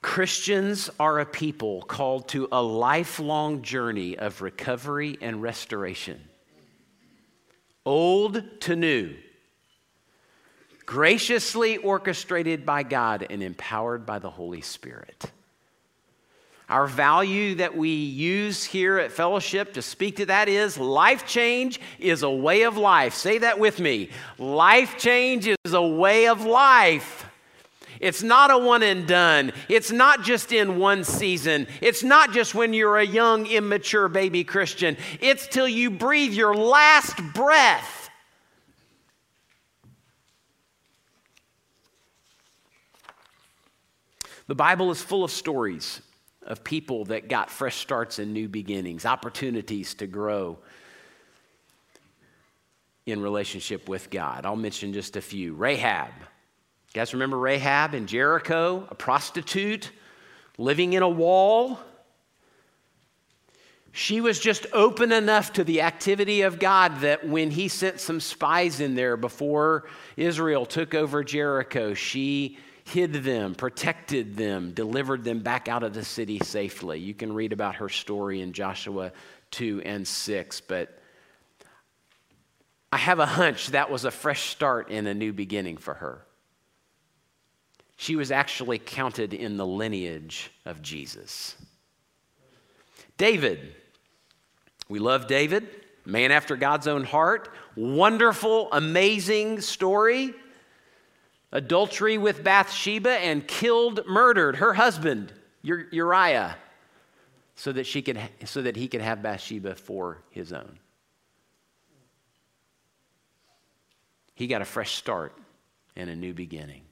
Christians 0.00 0.88
are 0.98 1.20
a 1.20 1.26
people 1.26 1.82
called 1.82 2.28
to 2.28 2.48
a 2.50 2.62
lifelong 2.62 3.60
journey 3.60 4.16
of 4.16 4.40
recovery 4.40 5.18
and 5.20 5.42
restoration 5.42 6.20
old 7.86 8.42
to 8.62 8.76
new, 8.76 9.14
graciously 10.84 11.78
orchestrated 11.78 12.66
by 12.66 12.82
God 12.82 13.26
and 13.30 13.42
empowered 13.42 14.04
by 14.04 14.18
the 14.18 14.30
Holy 14.30 14.60
Spirit. 14.60 15.30
Our 16.68 16.88
value 16.88 17.54
that 17.56 17.76
we 17.76 17.90
use 17.90 18.64
here 18.64 18.98
at 18.98 19.12
Fellowship 19.12 19.74
to 19.74 19.82
speak 19.82 20.16
to 20.16 20.26
that 20.26 20.48
is 20.48 20.76
life 20.76 21.24
change 21.24 21.80
is 22.00 22.24
a 22.24 22.30
way 22.30 22.62
of 22.62 22.76
life. 22.76 23.14
Say 23.14 23.38
that 23.38 23.60
with 23.60 23.78
me. 23.78 24.10
Life 24.36 24.98
change 24.98 25.46
is 25.46 25.72
a 25.72 25.86
way 25.86 26.26
of 26.26 26.44
life. 26.44 27.25
It's 28.00 28.22
not 28.22 28.50
a 28.50 28.58
one 28.58 28.82
and 28.82 29.06
done. 29.06 29.52
It's 29.68 29.90
not 29.90 30.22
just 30.22 30.52
in 30.52 30.78
one 30.78 31.04
season. 31.04 31.66
It's 31.80 32.02
not 32.02 32.32
just 32.32 32.54
when 32.54 32.72
you're 32.72 32.98
a 32.98 33.06
young, 33.06 33.46
immature 33.46 34.08
baby 34.08 34.44
Christian. 34.44 34.96
It's 35.20 35.46
till 35.46 35.68
you 35.68 35.90
breathe 35.90 36.32
your 36.32 36.54
last 36.54 37.16
breath. 37.34 38.10
The 44.46 44.54
Bible 44.54 44.90
is 44.90 45.02
full 45.02 45.24
of 45.24 45.30
stories 45.30 46.00
of 46.42 46.62
people 46.62 47.06
that 47.06 47.28
got 47.28 47.50
fresh 47.50 47.76
starts 47.76 48.20
and 48.20 48.32
new 48.32 48.48
beginnings, 48.48 49.04
opportunities 49.04 49.94
to 49.94 50.06
grow 50.06 50.58
in 53.04 53.20
relationship 53.20 53.88
with 53.88 54.10
God. 54.10 54.46
I'll 54.46 54.56
mention 54.56 54.92
just 54.92 55.16
a 55.16 55.20
few. 55.20 55.54
Rahab. 55.54 56.12
You 56.96 57.00
guys 57.00 57.12
remember 57.12 57.36
Rahab 57.36 57.92
in 57.92 58.06
Jericho, 58.06 58.88
a 58.90 58.94
prostitute 58.94 59.90
living 60.56 60.94
in 60.94 61.02
a 61.02 61.08
wall? 61.10 61.78
She 63.92 64.22
was 64.22 64.40
just 64.40 64.64
open 64.72 65.12
enough 65.12 65.52
to 65.52 65.64
the 65.64 65.82
activity 65.82 66.40
of 66.40 66.58
God 66.58 67.00
that 67.00 67.28
when 67.28 67.50
he 67.50 67.68
sent 67.68 68.00
some 68.00 68.18
spies 68.18 68.80
in 68.80 68.94
there 68.94 69.18
before 69.18 69.84
Israel 70.16 70.64
took 70.64 70.94
over 70.94 71.22
Jericho, 71.22 71.92
she 71.92 72.56
hid 72.84 73.12
them, 73.12 73.54
protected 73.54 74.38
them, 74.38 74.72
delivered 74.72 75.22
them 75.22 75.40
back 75.40 75.68
out 75.68 75.82
of 75.82 75.92
the 75.92 76.02
city 76.02 76.38
safely. 76.38 76.98
You 76.98 77.12
can 77.12 77.34
read 77.34 77.52
about 77.52 77.74
her 77.74 77.90
story 77.90 78.40
in 78.40 78.54
Joshua 78.54 79.12
2 79.50 79.82
and 79.84 80.08
6, 80.08 80.60
but 80.62 80.98
I 82.90 82.96
have 82.96 83.18
a 83.18 83.26
hunch 83.26 83.66
that 83.72 83.90
was 83.90 84.06
a 84.06 84.10
fresh 84.10 84.48
start 84.48 84.88
and 84.90 85.06
a 85.06 85.12
new 85.12 85.34
beginning 85.34 85.76
for 85.76 85.92
her 85.92 86.22
she 87.96 88.14
was 88.14 88.30
actually 88.30 88.78
counted 88.78 89.32
in 89.32 89.56
the 89.56 89.66
lineage 89.66 90.50
of 90.64 90.82
Jesus. 90.82 91.56
David. 93.16 93.74
We 94.88 94.98
love 94.98 95.26
David, 95.26 95.68
man 96.04 96.30
after 96.30 96.56
God's 96.56 96.86
own 96.86 97.02
heart. 97.02 97.48
Wonderful, 97.74 98.68
amazing 98.70 99.60
story. 99.60 100.34
Adultery 101.50 102.18
with 102.18 102.44
Bathsheba 102.44 103.10
and 103.10 103.46
killed, 103.48 104.06
murdered 104.06 104.56
her 104.56 104.74
husband, 104.74 105.32
Uriah, 105.62 106.56
so 107.54 107.72
that, 107.72 107.86
she 107.86 108.02
could, 108.02 108.20
so 108.44 108.62
that 108.62 108.76
he 108.76 108.88
could 108.88 109.00
have 109.00 109.22
Bathsheba 109.22 109.74
for 109.74 110.18
his 110.30 110.52
own. 110.52 110.78
He 114.34 114.46
got 114.46 114.60
a 114.60 114.66
fresh 114.66 114.94
start 114.96 115.36
and 115.96 116.10
a 116.10 116.14
new 116.14 116.34
beginning. 116.34 116.85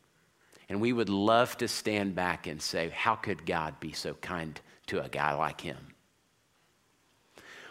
And 0.68 0.80
we 0.80 0.92
would 0.92 1.08
love 1.08 1.56
to 1.58 1.68
stand 1.68 2.14
back 2.14 2.46
and 2.46 2.60
say, 2.60 2.88
How 2.90 3.14
could 3.14 3.44
God 3.44 3.80
be 3.80 3.92
so 3.92 4.14
kind 4.14 4.60
to 4.86 5.02
a 5.02 5.08
guy 5.08 5.34
like 5.34 5.60
him? 5.60 5.94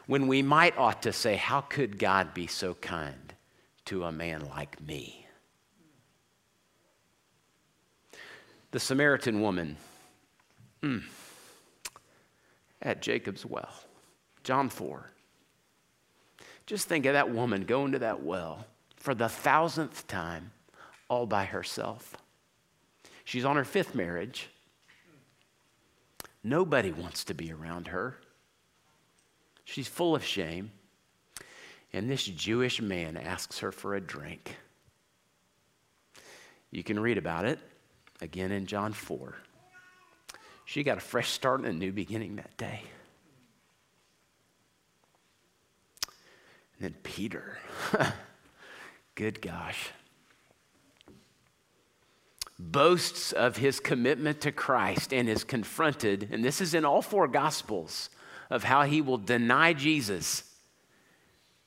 When 0.06 0.28
we 0.28 0.42
might 0.42 0.78
ought 0.78 1.02
to 1.04 1.14
say, 1.14 1.36
How 1.36 1.62
could 1.62 1.98
God 1.98 2.34
be 2.34 2.48
so 2.48 2.76
kind 2.76 3.34
to 3.86 4.04
a 4.04 4.12
man 4.12 4.46
like 4.46 4.82
me? 4.82 5.26
The 8.72 8.80
Samaritan 8.80 9.42
woman 9.42 9.78
mm, 10.82 11.04
at 12.82 13.02
Jacob's 13.02 13.46
well, 13.46 13.74
John 14.44 14.70
4. 14.70 15.10
Just 16.66 16.88
think 16.88 17.06
of 17.06 17.14
that 17.14 17.30
woman 17.30 17.66
going 17.66 17.92
to 17.92 18.00
that 18.00 18.24
well 18.24 18.66
for 18.96 19.14
the 19.14 19.30
thousandth 19.30 20.08
time 20.08 20.52
all 21.10 21.26
by 21.26 21.46
herself. 21.46 22.16
She's 23.34 23.46
on 23.46 23.56
her 23.56 23.64
fifth 23.64 23.96
marriage. 23.96 24.48
Nobody 26.44 26.92
wants 26.92 27.24
to 27.24 27.34
be 27.34 27.52
around 27.52 27.88
her. 27.88 28.16
She's 29.66 29.88
full 29.88 30.16
of 30.16 30.24
shame. 30.24 30.70
And 31.94 32.08
this 32.08 32.26
Jewish 32.26 32.80
man 32.80 33.18
asks 33.18 33.58
her 33.58 33.72
for 33.72 33.96
a 33.96 34.00
drink. 34.00 34.56
You 36.70 36.84
can 36.84 37.00
read 37.00 37.18
about 37.18 37.46
it 37.46 37.58
again 38.22 38.52
in 38.52 38.68
John 38.68 38.94
4. 38.94 39.36
She 40.66 40.84
got 40.84 41.00
a 41.00 41.02
fresh 41.02 41.32
start 41.32 41.62
and 41.62 41.70
a 41.70 41.74
new 41.74 41.92
beginning 41.92 42.36
that 42.36 42.56
day. 42.56 42.84
And 46.78 46.82
then 46.82 46.96
Peter. 47.02 47.58
Good 49.16 49.42
gosh 49.42 49.90
boasts 52.72 53.32
of 53.32 53.58
his 53.58 53.80
commitment 53.80 54.42
to 54.42 54.52
Christ 54.52 55.14
and 55.14 55.28
is 55.28 55.44
confronted, 55.44 56.30
and 56.32 56.44
this 56.44 56.62
is 56.62 56.74
in 56.74 56.86
all 56.86 57.02
four 57.02 57.28
Gospels, 57.28 58.10
of 58.50 58.64
how 58.64 58.84
he 58.84 59.02
will 59.02 59.18
deny 59.18 59.74
Jesus. 59.74 60.44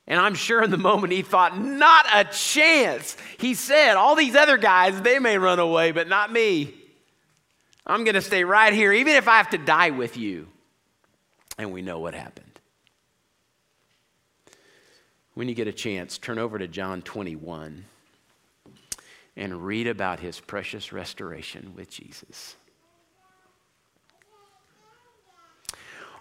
And 0.06 0.20
I'm 0.20 0.34
sure 0.34 0.62
in 0.62 0.70
the 0.70 0.76
moment 0.76 1.12
he 1.12 1.22
thought, 1.22 1.58
not 1.58 2.06
a 2.14 2.24
chance. 2.24 3.16
He 3.38 3.54
said, 3.54 3.94
all 3.94 4.14
these 4.14 4.36
other 4.36 4.56
guys, 4.56 5.00
they 5.02 5.18
may 5.18 5.36
run 5.36 5.58
away, 5.58 5.92
but 5.92 6.08
not 6.08 6.32
me. 6.32 6.74
I'm 7.86 8.04
going 8.04 8.14
to 8.14 8.22
stay 8.22 8.44
right 8.44 8.72
here, 8.72 8.92
even 8.92 9.14
if 9.14 9.28
I 9.28 9.36
have 9.38 9.50
to 9.50 9.58
die 9.58 9.90
with 9.90 10.16
you. 10.16 10.48
And 11.58 11.72
we 11.72 11.82
know 11.82 11.98
what 11.98 12.14
happened. 12.14 12.46
When 15.34 15.48
you 15.48 15.54
get 15.54 15.68
a 15.68 15.72
chance, 15.72 16.18
turn 16.18 16.38
over 16.38 16.58
to 16.58 16.68
John 16.68 17.02
21 17.02 17.84
and 19.36 19.64
read 19.64 19.86
about 19.86 20.20
his 20.20 20.40
precious 20.40 20.92
restoration 20.92 21.72
with 21.74 21.90
Jesus. 21.90 22.56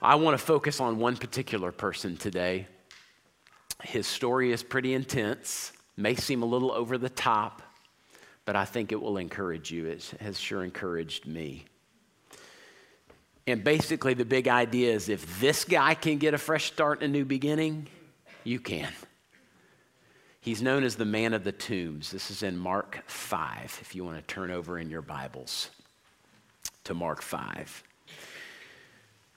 I 0.02 0.16
want 0.16 0.38
to 0.38 0.46
focus 0.46 0.80
on 0.80 1.00
one 1.00 1.16
particular 1.16 1.72
person 1.72 2.18
today. 2.18 2.68
His 3.82 4.06
story 4.06 4.52
is 4.52 4.62
pretty 4.62 4.94
intense, 4.94 5.72
may 5.98 6.16
seem 6.16 6.44
a 6.44 6.46
little 6.46 6.72
over 6.72 6.98
the 6.98 7.10
top, 7.10 7.62
but 8.44 8.56
I 8.56 8.66
think 8.66 8.92
it 8.92 9.02
will 9.02 9.18
encourage 9.18 9.72
you. 9.72 9.88
It 9.88 10.14
has 10.20 10.40
sure 10.40 10.64
encouraged 10.64 11.26
me. 11.26 11.66
And 13.48 13.64
basically, 13.64 14.16
the 14.16 14.26
big 14.26 14.48
idea 14.48 14.94
is 14.94 15.08
if 15.08 15.40
this 15.40 15.66
guy 15.66 15.94
can 15.94 16.18
get 16.18 16.34
a 16.34 16.38
fresh 16.38 16.66
start 16.66 17.02
and 17.02 17.16
a 17.16 17.18
new 17.18 17.26
beginning, 17.26 17.88
you 18.44 18.60
can. 18.60 18.92
He's 20.46 20.62
known 20.62 20.84
as 20.84 20.96
the 20.96 21.06
man 21.06 21.34
of 21.34 21.44
the 21.44 21.52
tombs. 21.52 22.12
This 22.12 22.30
is 22.30 22.44
in 22.44 22.56
Mark 22.56 23.02
5, 23.08 23.80
if 23.82 23.96
you 23.96 24.06
want 24.06 24.18
to 24.18 24.22
turn 24.32 24.52
over 24.52 24.78
in 24.78 24.92
your 24.92 25.02
Bibles 25.02 25.72
to 26.84 26.94
Mark 26.94 27.24
5. 27.24 27.84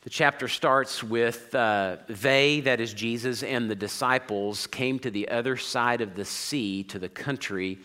The 0.02 0.10
chapter 0.10 0.48
starts 0.48 1.02
with 1.02 1.54
uh, 1.54 1.96
they, 2.10 2.60
that 2.60 2.78
is 2.78 2.92
Jesus, 2.92 3.42
and 3.42 3.70
the 3.70 3.74
disciples 3.74 4.66
came 4.66 4.98
to 4.98 5.10
the 5.10 5.30
other 5.30 5.56
side 5.56 6.02
of 6.02 6.14
the 6.14 6.26
sea 6.26 6.82
to 6.84 6.98
the 6.98 7.08
country 7.08 7.78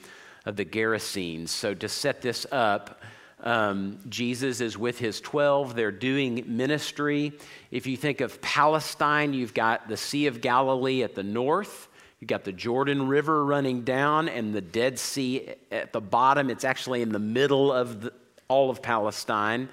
of 0.46 0.58
the 0.58 0.65
Gerasenes. 0.65 1.48
So, 1.48 1.74
to 1.74 1.88
set 1.88 2.22
this 2.22 2.46
up, 2.51 3.03
um, 3.39 4.00
Jesus 4.10 4.60
is 4.60 4.77
with 4.77 5.00
his 5.00 5.22
12. 5.22 5.75
They're 5.75 5.94
doing 5.94 6.44
ministry. 6.46 7.32
If 7.72 7.88
you 7.88 7.96
think 7.96 8.20
of 8.20 8.42
Palestine, 8.42 9.34
you've 9.34 9.53
got 9.53 9.88
the 9.88 9.96
Sea 9.96 10.27
of 10.27 10.42
Galilee 10.42 11.03
at 11.03 11.15
the 11.15 11.24
north. 11.24 11.88
You've 12.24 12.30
got 12.30 12.46
the 12.46 12.53
Jordan 12.53 13.10
River 13.10 13.44
running 13.44 13.82
down 13.82 14.30
and 14.30 14.56
the 14.56 14.62
Dead 14.62 14.98
Sea 14.98 15.56
at 15.70 15.92
the 15.92 16.00
bottom. 16.00 16.50
It's 16.50 16.63
actually 16.63 17.01
in 17.01 17.12
the 17.12 17.20
middle 17.20 17.70
of 17.70 18.00
the, 18.00 18.13
all 18.48 18.70
of 18.70 18.82
Palestine. 18.82 19.68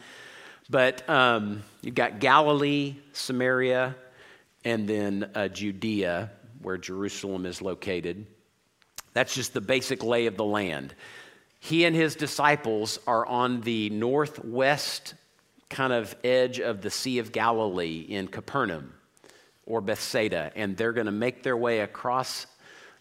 But 0.68 1.08
um, 1.08 1.62
you've 1.80 1.94
got 1.94 2.18
Galilee, 2.18 2.96
Samaria, 3.12 3.94
and 4.64 4.88
then 4.88 5.30
uh, 5.36 5.46
Judea, 5.46 6.32
where 6.60 6.76
Jerusalem 6.76 7.46
is 7.46 7.62
located. 7.62 8.26
That's 9.12 9.32
just 9.32 9.54
the 9.54 9.60
basic 9.60 10.02
lay 10.02 10.26
of 10.26 10.36
the 10.36 10.44
land. 10.44 10.92
He 11.60 11.84
and 11.84 11.94
his 11.94 12.16
disciples 12.16 12.98
are 13.06 13.24
on 13.24 13.60
the 13.60 13.90
northwest 13.90 15.14
kind 15.68 15.92
of 15.92 16.16
edge 16.24 16.58
of 16.58 16.82
the 16.82 16.90
Sea 16.90 17.20
of 17.20 17.30
Galilee 17.30 18.00
in 18.08 18.26
Capernaum 18.26 18.94
or 19.70 19.80
Bethsaida, 19.80 20.50
and 20.56 20.76
they're 20.76 20.92
going 20.92 21.06
to 21.06 21.12
make 21.12 21.44
their 21.44 21.56
way 21.56 21.80
across 21.80 22.46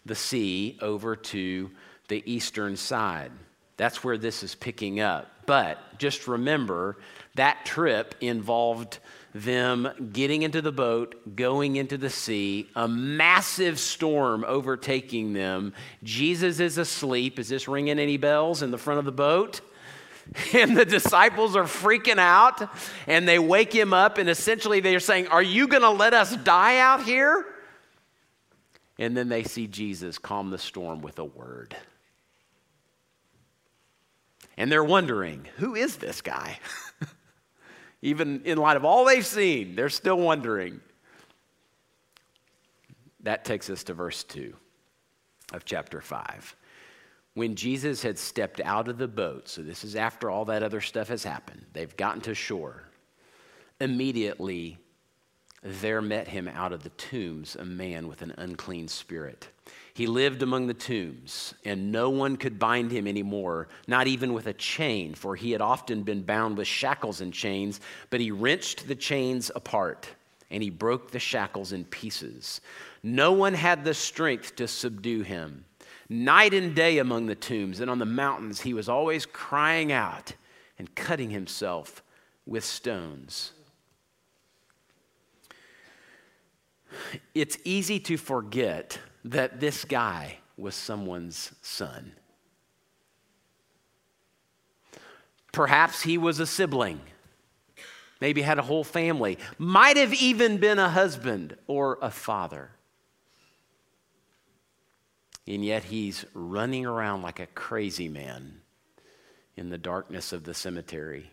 the 0.06 0.14
sea 0.14 0.78
over 0.80 1.16
to 1.16 1.70
the 2.08 2.22
eastern 2.30 2.76
side. 2.76 3.32
That's 3.76 4.04
where 4.04 4.16
this 4.16 4.42
is 4.42 4.54
picking 4.54 5.00
up. 5.00 5.26
But 5.46 5.78
just 5.98 6.28
remember 6.28 6.98
that 7.34 7.64
trip 7.64 8.14
involved 8.20 8.98
them 9.34 10.10
getting 10.12 10.42
into 10.42 10.62
the 10.62 10.70
boat, 10.70 11.34
going 11.34 11.76
into 11.76 11.98
the 11.98 12.10
sea, 12.10 12.68
a 12.76 12.86
massive 12.86 13.78
storm 13.78 14.44
overtaking 14.46 15.32
them. 15.32 15.72
Jesus 16.04 16.60
is 16.60 16.78
asleep. 16.78 17.38
Is 17.38 17.48
this 17.48 17.66
ringing 17.66 17.98
any 17.98 18.16
bells 18.16 18.62
in 18.62 18.70
the 18.70 18.78
front 18.78 18.98
of 18.98 19.04
the 19.04 19.12
boat? 19.12 19.60
And 20.54 20.76
the 20.76 20.84
disciples 20.84 21.56
are 21.56 21.64
freaking 21.64 22.18
out 22.18 22.68
and 23.06 23.26
they 23.26 23.38
wake 23.38 23.72
him 23.72 23.92
up, 23.92 24.18
and 24.18 24.28
essentially 24.28 24.80
they're 24.80 25.00
saying, 25.00 25.28
Are 25.28 25.42
you 25.42 25.68
going 25.68 25.82
to 25.82 25.90
let 25.90 26.14
us 26.14 26.36
die 26.36 26.78
out 26.78 27.04
here? 27.04 27.44
And 28.98 29.16
then 29.16 29.28
they 29.28 29.44
see 29.44 29.66
Jesus 29.66 30.18
calm 30.18 30.50
the 30.50 30.58
storm 30.58 31.00
with 31.00 31.18
a 31.18 31.24
word. 31.24 31.74
And 34.56 34.70
they're 34.70 34.84
wondering, 34.84 35.46
Who 35.56 35.74
is 35.74 35.96
this 35.96 36.20
guy? 36.20 36.58
Even 38.02 38.42
in 38.44 38.58
light 38.58 38.76
of 38.76 38.84
all 38.84 39.04
they've 39.04 39.26
seen, 39.26 39.74
they're 39.74 39.88
still 39.88 40.18
wondering. 40.18 40.80
That 43.22 43.44
takes 43.44 43.68
us 43.68 43.84
to 43.84 43.94
verse 43.94 44.24
2 44.24 44.54
of 45.52 45.64
chapter 45.64 46.00
5. 46.00 46.56
When 47.34 47.54
Jesus 47.54 48.02
had 48.02 48.18
stepped 48.18 48.60
out 48.60 48.88
of 48.88 48.98
the 48.98 49.08
boat, 49.08 49.48
so 49.48 49.62
this 49.62 49.84
is 49.84 49.96
after 49.96 50.30
all 50.30 50.44
that 50.46 50.62
other 50.62 50.80
stuff 50.80 51.08
has 51.08 51.22
happened, 51.22 51.64
they've 51.72 51.96
gotten 51.96 52.20
to 52.22 52.34
shore. 52.34 52.84
Immediately, 53.80 54.78
there 55.62 56.02
met 56.02 56.28
him 56.28 56.48
out 56.48 56.72
of 56.72 56.82
the 56.82 56.90
tombs 56.90 57.56
a 57.56 57.64
man 57.64 58.08
with 58.08 58.22
an 58.22 58.34
unclean 58.36 58.88
spirit 58.88 59.48
he 59.94 60.06
lived 60.06 60.42
among 60.42 60.66
the 60.66 60.74
tombs, 60.74 61.52
and 61.64 61.92
no 61.92 62.10
one 62.10 62.36
could 62.36 62.58
bind 62.58 62.90
him 62.90 63.06
anymore, 63.06 63.68
not 63.86 64.06
even 64.06 64.32
with 64.32 64.46
a 64.46 64.52
chain, 64.52 65.14
for 65.14 65.36
he 65.36 65.50
had 65.50 65.60
often 65.60 66.04
been 66.04 66.22
bound 66.22 66.56
with 66.56 66.66
shackles 66.66 67.20
and 67.20 67.32
chains. 67.32 67.80
But 68.08 68.20
he 68.20 68.30
wrenched 68.30 68.88
the 68.88 68.94
chains 68.94 69.50
apart, 69.54 70.08
and 70.50 70.62
he 70.62 70.70
broke 70.70 71.10
the 71.10 71.18
shackles 71.18 71.72
in 71.72 71.84
pieces. 71.84 72.60
No 73.02 73.32
one 73.32 73.54
had 73.54 73.84
the 73.84 73.94
strength 73.94 74.56
to 74.56 74.68
subdue 74.68 75.22
him. 75.22 75.64
Night 76.12 76.52
and 76.52 76.74
day 76.74 76.98
among 76.98 77.26
the 77.26 77.36
tombs 77.36 77.78
and 77.78 77.88
on 77.88 78.00
the 78.00 78.04
mountains, 78.04 78.62
he 78.62 78.74
was 78.74 78.88
always 78.88 79.24
crying 79.24 79.92
out 79.92 80.32
and 80.76 80.92
cutting 80.96 81.30
himself 81.30 82.02
with 82.44 82.64
stones. 82.64 83.52
It's 87.32 87.58
easy 87.64 88.00
to 88.00 88.16
forget 88.16 88.98
that 89.24 89.60
this 89.60 89.84
guy 89.84 90.38
was 90.56 90.74
someone's 90.74 91.52
son. 91.62 92.12
Perhaps 95.52 96.02
he 96.02 96.18
was 96.18 96.40
a 96.40 96.46
sibling, 96.46 97.00
maybe 98.20 98.42
had 98.42 98.58
a 98.58 98.62
whole 98.62 98.82
family, 98.82 99.38
might 99.58 99.96
have 99.96 100.12
even 100.14 100.56
been 100.56 100.80
a 100.80 100.88
husband 100.88 101.56
or 101.68 101.98
a 102.02 102.10
father. 102.10 102.70
And 105.50 105.64
yet 105.64 105.82
he's 105.82 106.24
running 106.32 106.86
around 106.86 107.22
like 107.22 107.40
a 107.40 107.46
crazy 107.46 108.08
man 108.08 108.60
in 109.56 109.68
the 109.68 109.78
darkness 109.78 110.32
of 110.32 110.44
the 110.44 110.54
cemetery. 110.54 111.28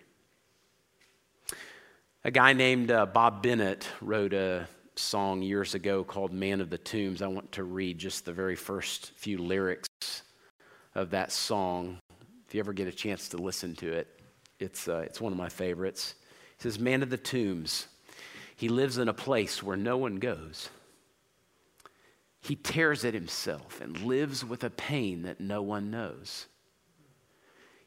A 2.23 2.32
guy 2.32 2.53
named 2.53 2.89
uh, 2.89 3.06
Bob 3.06 3.43
Bennett 3.43 3.88
wrote 4.01 4.34
a 4.34 4.67
song 4.95 5.43
years 5.43 5.75
ago 5.75 6.03
called 6.03 6.34
Man 6.34 6.62
of 6.62 6.71
the 6.71 6.80
Tombs. 6.80 7.21
I 7.21 7.27
want 7.27 7.51
to 7.51 7.63
read 7.63 7.99
just 7.99 8.25
the 8.25 8.34
very 8.34 8.56
first 8.56 9.12
few 9.17 9.38
lyrics 9.38 10.23
of 10.95 11.12
that 11.12 11.32
song. 11.32 11.99
If 12.47 12.56
you 12.56 12.60
ever 12.60 12.73
get 12.73 12.88
a 12.88 12.91
chance 12.91 13.30
to 13.30 13.38
listen 13.38 13.75
to 13.75 13.93
it, 13.93 14.08
it's, 14.60 14.88
uh, 14.88 15.03
it's 15.06 15.21
one 15.21 15.32
of 15.32 15.38
my 15.38 15.49
favorites. 15.49 16.15
It 16.56 16.63
says, 16.63 16.80
Man 16.80 17.03
of 17.03 17.12
the 17.12 17.17
Tombs, 17.17 17.86
he 18.56 18.67
lives 18.67 18.97
in 18.97 19.10
a 19.10 19.13
place 19.13 19.62
where 19.62 19.77
no 19.77 19.95
one 19.95 20.15
goes. 20.15 20.69
He 22.48 22.56
tears 22.56 23.04
at 23.04 23.14
himself 23.14 23.82
and 23.82 24.04
lives 24.04 24.46
with 24.46 24.64
a 24.64 24.70
pain 24.70 25.24
that 25.24 25.42
no 25.42 25.62
one 25.62 25.92
knows. 25.92 26.48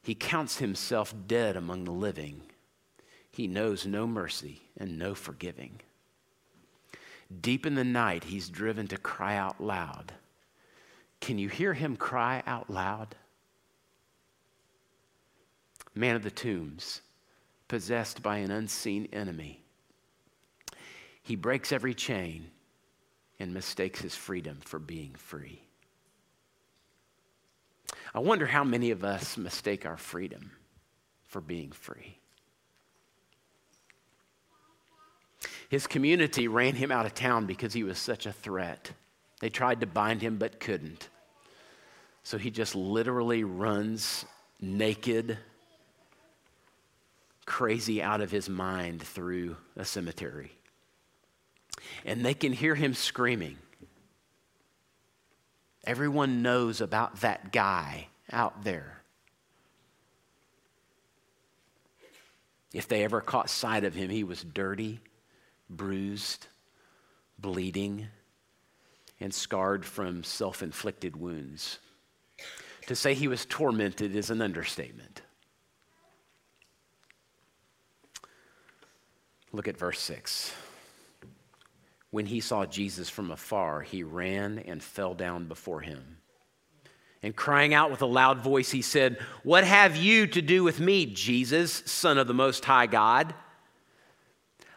He 0.03 0.15
counts 0.15 0.59
himself 0.59 1.15
dead 1.27 1.57
among 1.57 1.85
the 1.85 1.93
living. 1.93 2.43
He 3.31 3.47
knows 3.47 3.87
no 3.87 4.07
mercy 4.07 4.61
and 4.77 4.99
no 4.99 5.15
forgiving. 5.15 5.81
Deep 7.41 7.65
in 7.65 7.75
the 7.75 7.85
night, 7.85 8.25
he's 8.25 8.51
driven 8.51 8.87
to 8.89 8.99
cry 8.99 9.35
out 9.35 9.63
loud. 9.63 10.13
Can 11.23 11.39
you 11.39 11.49
hear 11.49 11.73
him 11.73 11.97
cry 11.97 12.43
out 12.47 12.69
loud? 12.69 13.17
Man 15.95 16.17
of 16.17 16.23
the 16.23 16.31
tombs, 16.31 17.01
possessed 17.67 18.23
by 18.23 18.37
an 18.37 18.51
unseen 18.51 19.09
enemy. 19.11 19.63
He 21.23 21.35
breaks 21.35 21.73
every 21.73 21.95
chain 21.95 22.51
and 23.41 23.55
mistakes 23.55 24.01
his 24.01 24.15
freedom 24.15 24.59
for 24.63 24.79
being 24.79 25.15
free. 25.15 25.63
I 28.15 28.21
wonder 28.21 28.47
how 28.47 28.63
many 28.63 28.91
of 28.91 29.03
us 29.03 29.37
mistake 29.37 29.87
our 29.87 29.97
freedom 29.97 30.53
for 31.25 31.41
being 31.41 31.73
free. 31.73 32.19
His 35.71 35.87
community 35.87 36.49
ran 36.49 36.75
him 36.75 36.93
out 36.93 37.07
of 37.07 37.15
town 37.15 37.47
because 37.47 37.73
he 37.73 37.85
was 37.85 37.99
such 37.99 38.27
a 38.27 38.33
threat. 38.33 38.91
They 39.41 39.49
tried 39.49 39.81
to 39.81 39.87
bind 39.87 40.21
him 40.21 40.37
but 40.37 40.61
couldn't. 40.61 41.09
So 42.25 42.37
he 42.37 42.51
just 42.51 42.75
literally 42.75 43.45
runs 43.45 44.27
naked, 44.61 45.39
crazy 47.47 48.03
out 48.03 48.21
of 48.21 48.31
his 48.31 48.49
mind 48.49 49.03
through 49.03 49.57
a 49.77 49.85
cemetery. 49.85 50.53
And 52.05 52.25
they 52.25 52.35
can 52.35 52.53
hear 52.53 52.75
him 52.75 52.95
screaming. 52.95 53.57
Everyone 55.85 56.43
knows 56.43 56.81
about 56.81 57.21
that 57.21 57.53
guy 57.53 58.09
out 58.31 58.65
there. 58.65 59.03
If 62.73 62.87
they 62.87 63.03
ever 63.03 63.21
caught 63.21 63.51
sight 63.51 63.85
of 63.85 63.95
him, 63.95 64.11
he 64.11 64.25
was 64.25 64.43
dirty 64.43 65.01
bruised, 65.71 66.49
bleeding, 67.39 68.09
and 69.21 69.33
scarred 69.33 69.85
from 69.85 70.25
self 70.25 70.63
inflicted 70.63 71.17
wounds. 71.17 71.79
To 72.87 72.97
say 72.97 73.15
he 73.15 73.29
was 73.29 73.47
tormented 73.47 74.17
is 74.17 74.31
an 74.31 74.43
understatement. 74.43 75.23
Look 79.53 79.69
at 79.69 79.77
verse 79.77 80.01
6. 80.01 80.53
When 82.11 82.27
he 82.27 82.41
saw 82.41 82.67
Jesus 82.67 83.09
from 83.09 83.31
afar, 83.31 83.83
he 83.83 84.03
ran 84.03 84.59
and 84.59 84.83
fell 84.83 85.15
down 85.15 85.47
before 85.47 85.81
him. 85.81 86.19
And 87.23 87.37
crying 87.37 87.75
out 87.75 87.91
with 87.91 88.03
a 88.03 88.07
loud 88.07 88.41
voice, 88.41 88.71
he 88.71 88.83
said, 88.83 89.19
What 89.43 89.65
have 89.65 89.97
you 89.97 90.27
to 90.29 90.43
do 90.43 90.65
with 90.65 90.81
me, 90.81 91.07
Jesus, 91.07 91.83
Son 91.87 92.19
of 92.19 92.27
the 92.27 92.35
Most 92.35 92.65
High 92.65 92.87
God? 92.87 93.35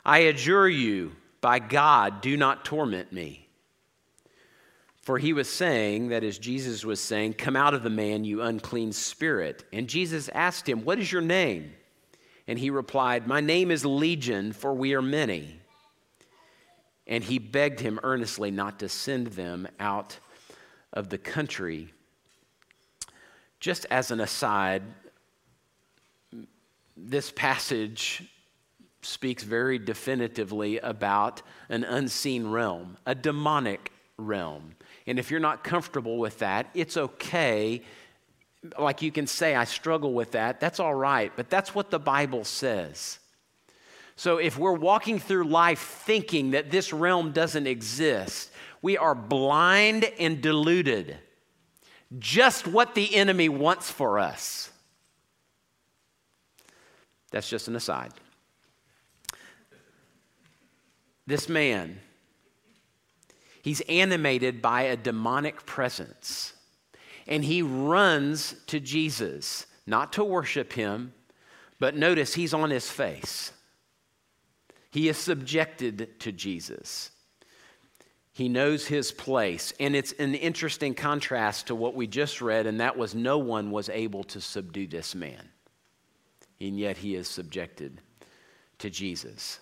I 0.05 0.19
adjure 0.19 0.67
you, 0.67 1.13
by 1.39 1.59
God, 1.59 2.21
do 2.21 2.35
not 2.35 2.65
torment 2.65 3.13
me. 3.13 3.47
For 5.01 5.17
he 5.17 5.33
was 5.33 5.49
saying, 5.49 6.09
that 6.09 6.23
as 6.23 6.37
Jesus 6.37 6.85
was 6.85 6.99
saying, 6.99 7.33
Come 7.33 7.55
out 7.55 7.73
of 7.73 7.83
the 7.83 7.89
man, 7.89 8.25
you 8.25 8.41
unclean 8.41 8.91
spirit. 8.91 9.63
And 9.73 9.87
Jesus 9.87 10.29
asked 10.29 10.67
him, 10.67 10.83
What 10.83 10.99
is 10.99 11.11
your 11.11 11.21
name? 11.21 11.73
And 12.47 12.59
he 12.59 12.69
replied, 12.69 13.25
My 13.25 13.41
name 13.41 13.71
is 13.71 13.85
Legion, 13.85 14.51
for 14.51 14.73
we 14.73 14.93
are 14.93 15.01
many. 15.01 15.59
And 17.07 17.23
he 17.23 17.39
begged 17.39 17.79
him 17.79 17.99
earnestly 18.03 18.51
not 18.51 18.79
to 18.79 18.89
send 18.89 19.27
them 19.27 19.67
out 19.79 20.19
of 20.93 21.09
the 21.09 21.17
country. 21.17 21.93
Just 23.59 23.85
as 23.89 24.11
an 24.11 24.19
aside, 24.19 24.83
this 26.95 27.31
passage 27.31 28.23
speaks 29.01 29.43
very 29.43 29.77
definitively 29.77 30.79
about 30.79 31.41
an 31.69 31.83
unseen 31.83 32.47
realm, 32.47 32.97
a 33.05 33.15
demonic 33.15 33.91
realm. 34.17 34.75
And 35.05 35.19
if 35.19 35.29
you're 35.29 35.39
not 35.39 35.63
comfortable 35.63 36.17
with 36.17 36.39
that, 36.39 36.67
it's 36.73 36.95
okay. 36.95 37.81
Like 38.79 39.01
you 39.01 39.11
can 39.11 39.27
say, 39.27 39.55
I 39.55 39.65
struggle 39.65 40.13
with 40.13 40.31
that. 40.31 40.59
That's 40.59 40.79
all 40.79 40.95
right. 40.95 41.31
But 41.35 41.49
that's 41.49 41.75
what 41.75 41.91
the 41.91 41.99
Bible 41.99 42.45
says. 42.45 43.19
So 44.15 44.37
if 44.37 44.57
we're 44.57 44.73
walking 44.73 45.19
through 45.19 45.45
life 45.45 45.79
thinking 46.05 46.51
that 46.51 46.69
this 46.69 46.93
realm 46.93 47.31
doesn't 47.31 47.67
exist, 47.67 48.51
we 48.81 48.97
are 48.97 49.15
blind 49.15 50.05
and 50.19 50.41
deluded. 50.41 51.17
Just 52.19 52.67
what 52.67 52.93
the 52.93 53.15
enemy 53.15 53.49
wants 53.49 53.89
for 53.89 54.19
us. 54.19 54.69
That's 57.31 57.49
just 57.49 57.67
an 57.67 57.75
aside. 57.75 58.11
This 61.25 61.47
man, 61.49 61.99
he's 63.63 63.81
animated 63.81 64.61
by 64.61 64.83
a 64.83 64.97
demonic 64.97 65.65
presence, 65.65 66.53
and 67.25 67.45
he 67.45 67.61
runs 67.61 68.55
to 68.67 68.79
Jesus, 68.79 69.65
not 69.87 70.13
to 70.13 70.23
worship 70.23 70.73
him, 70.73 71.13
but 71.79 71.95
notice 71.95 72.35
he's 72.35 72.53
on 72.53 72.69
his 72.69 72.91
face. 72.91 73.52
He 74.93 75.09
is 75.09 75.17
subjected 75.17 76.19
to 76.19 76.31
Jesus. 76.31 77.09
He 78.31 78.47
knows 78.47 78.85
his 78.85 79.11
place. 79.11 79.73
And 79.79 79.95
it's 79.95 80.11
an 80.19 80.35
interesting 80.35 80.93
contrast 80.93 81.65
to 81.67 81.75
what 81.75 81.95
we 81.95 82.05
just 82.05 82.41
read, 82.41 82.67
and 82.67 82.79
that 82.79 82.95
was 82.95 83.15
no 83.15 83.39
one 83.39 83.71
was 83.71 83.89
able 83.89 84.23
to 84.25 84.39
subdue 84.39 84.85
this 84.85 85.15
man. 85.15 85.49
And 86.61 86.77
yet 86.77 86.97
he 86.97 87.15
is 87.15 87.27
subjected 87.27 88.01
to 88.77 88.91
Jesus. 88.91 89.59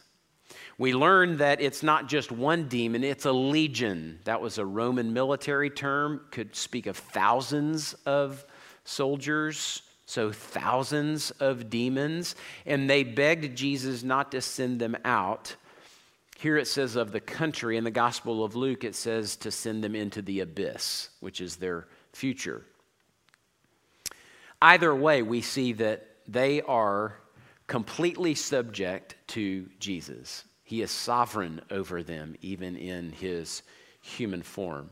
We 0.77 0.93
learn 0.93 1.37
that 1.37 1.61
it's 1.61 1.81
not 1.81 2.09
just 2.09 2.29
one 2.33 2.67
demon, 2.67 3.05
it's 3.05 3.23
a 3.23 3.31
legion. 3.31 4.19
That 4.25 4.41
was 4.41 4.57
a 4.57 4.65
Roman 4.65 5.13
military 5.13 5.69
term, 5.69 6.25
could 6.31 6.57
speak 6.57 6.87
of 6.87 6.97
thousands 6.97 7.93
of 8.05 8.45
soldiers, 8.83 9.81
so 10.11 10.31
thousands 10.31 11.31
of 11.31 11.69
demons. 11.69 12.35
And 12.65 12.89
they 12.89 13.03
begged 13.03 13.55
Jesus 13.55 14.03
not 14.03 14.31
to 14.33 14.41
send 14.41 14.79
them 14.79 14.97
out. 15.05 15.55
Here 16.37 16.57
it 16.57 16.67
says 16.67 16.95
of 16.95 17.11
the 17.11 17.19
country, 17.19 17.77
in 17.77 17.83
the 17.83 17.91
Gospel 17.91 18.43
of 18.43 18.55
Luke, 18.55 18.83
it 18.83 18.95
says 18.95 19.37
to 19.37 19.51
send 19.51 19.83
them 19.83 19.95
into 19.95 20.21
the 20.21 20.41
abyss, 20.41 21.09
which 21.19 21.39
is 21.39 21.55
their 21.55 21.87
future. 22.13 22.65
Either 24.61 24.93
way, 24.93 25.21
we 25.21 25.41
see 25.41 25.73
that 25.73 26.07
they 26.27 26.61
are 26.61 27.15
completely 27.67 28.35
subject 28.35 29.15
to 29.27 29.69
Jesus. 29.79 30.43
He 30.63 30.81
is 30.81 30.91
sovereign 30.91 31.61
over 31.71 32.03
them, 32.03 32.35
even 32.41 32.75
in 32.75 33.11
his 33.11 33.63
human 34.01 34.41
form. 34.41 34.89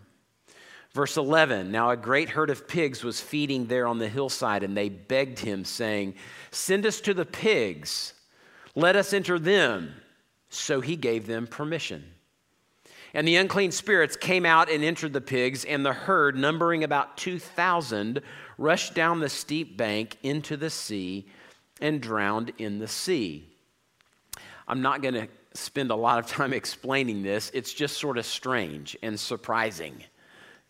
Verse 1.00 1.16
11 1.16 1.72
Now 1.72 1.92
a 1.92 1.96
great 1.96 2.28
herd 2.28 2.50
of 2.50 2.68
pigs 2.68 3.06
was 3.06 3.22
feeding 3.22 3.68
there 3.68 3.88
on 3.88 4.00
the 4.00 4.10
hillside, 4.10 4.64
and 4.64 4.76
they 4.76 4.90
begged 4.90 5.40
him, 5.40 5.64
saying, 5.64 6.16
Send 6.52 6.86
us 6.86 7.00
to 7.00 7.14
the 7.14 7.24
pigs, 7.24 8.14
let 8.76 8.98
us 8.98 9.14
enter 9.14 9.40
them. 9.40 9.94
So 10.50 10.82
he 10.82 10.98
gave 10.98 11.26
them 11.26 11.48
permission. 11.48 12.04
And 13.14 13.26
the 13.26 13.38
unclean 13.38 13.72
spirits 13.72 14.18
came 14.18 14.46
out 14.46 14.70
and 14.70 14.84
entered 14.84 15.14
the 15.14 15.22
pigs, 15.22 15.64
and 15.64 15.86
the 15.86 15.94
herd, 15.94 16.36
numbering 16.36 16.84
about 16.84 17.16
2,000, 17.16 18.22
rushed 18.58 18.94
down 18.94 19.22
the 19.22 19.30
steep 19.30 19.78
bank 19.78 20.18
into 20.22 20.58
the 20.58 20.70
sea 20.70 21.26
and 21.80 22.02
drowned 22.02 22.52
in 22.58 22.78
the 22.78 22.90
sea. 22.90 23.48
I'm 24.68 24.82
not 24.82 25.02
going 25.02 25.14
to 25.14 25.30
spend 25.54 25.92
a 25.92 25.96
lot 25.96 26.20
of 26.20 26.28
time 26.28 26.52
explaining 26.62 27.24
this. 27.24 27.52
It's 27.54 27.74
just 27.74 27.98
sort 27.98 28.18
of 28.18 28.26
strange 28.26 28.98
and 29.02 29.18
surprising. 29.18 30.04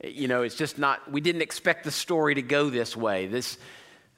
You 0.03 0.27
know, 0.27 0.43
it's 0.43 0.55
just 0.55 0.77
not, 0.77 1.11
we 1.11 1.21
didn't 1.21 1.41
expect 1.41 1.83
the 1.83 1.91
story 1.91 2.35
to 2.35 2.41
go 2.41 2.69
this 2.69 2.95
way. 2.95 3.27
This, 3.27 3.57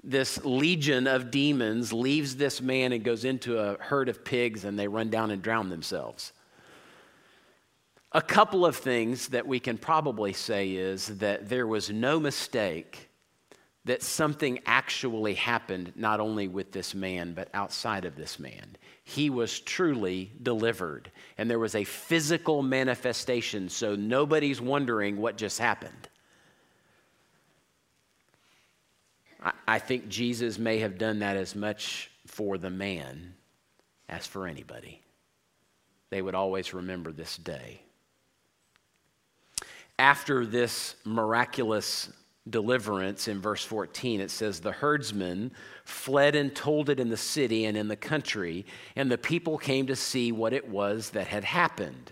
this 0.04 0.44
legion 0.44 1.08
of 1.08 1.32
demons 1.32 1.94
leaves 1.94 2.36
this 2.36 2.62
man 2.62 2.92
and 2.92 3.04
goes 3.04 3.26
into 3.26 3.60
a 3.60 3.78
herd 3.80 4.10
of 4.10 4.24
pigs 4.24 4.66
and 4.66 4.78
they 4.78 4.88
run 4.88 5.10
down 5.10 5.32
and 5.32 5.42
drown 5.42 5.70
themselves. 5.70 6.34
A 8.12 8.22
couple 8.22 8.66
of 8.66 8.76
things 8.76 9.30
that 9.30 9.48
we 9.48 9.60
can 9.60 9.78
probably 9.78 10.34
say 10.34 10.72
is 10.72 11.20
that 11.20 11.50
there 11.50 11.66
was 11.66 11.90
no 11.90 12.20
mistake 12.20 13.11
that 13.86 14.04
something 14.04 14.60
actually 14.66 15.34
happened 15.34 15.92
not 15.96 16.20
only 16.20 16.48
with 16.48 16.72
this 16.72 16.94
man, 16.94 17.34
but 17.34 17.50
outside 17.54 18.06
of 18.06 18.16
this 18.16 18.40
man. 18.40 18.76
He 19.04 19.30
was 19.30 19.60
truly 19.60 20.32
delivered, 20.44 21.12
and 21.38 21.50
there 21.50 21.58
was 21.58 21.74
a 21.74 21.84
physical 21.84 22.62
manifestation, 22.62 23.70
so 23.70 23.96
nobody's 23.96 24.62
wondering 24.62 25.18
what 25.18 25.38
just 25.38 25.58
happened. 25.58 26.10
I, 29.68 29.80
think 29.80 30.08
Jesus 30.08 30.60
may 30.60 30.78
have 30.80 31.00
done 31.00 31.20
that 31.20 31.36
as 31.36 31.56
much 31.56 32.12
for 32.28 32.60
the 32.60 32.70
man 32.70 33.34
as 34.08 34.28
for 34.28 34.46
anybody. 34.46 35.02
They 36.12 36.22
would 36.22 36.36
always 36.36 36.76
remember 36.76 37.12
this 37.12 37.38
day. 37.38 37.82
After 39.98 40.46
this 40.46 40.96
miraculous 41.06 42.10
deliverance 42.50 43.28
in 43.28 43.40
verse 43.40 43.64
14. 43.64 44.22
It 44.22 44.32
says, 44.32 44.60
The 44.60 44.72
herdsmen 44.72 45.52
fled 45.84 46.36
and 46.36 46.56
told 46.56 46.90
it 46.90 47.00
in 47.00 47.10
the 47.10 47.18
city 47.18 47.66
and 47.66 47.78
in 47.78 47.88
the 47.88 47.96
country, 47.96 48.66
and 48.96 49.12
the 49.12 49.18
people 49.18 49.58
came 49.58 49.88
to 49.88 49.96
see 49.96 50.32
what 50.32 50.54
it 50.54 50.68
was 50.68 51.12
that 51.12 51.28
had 51.28 51.44
happened. 51.44 52.12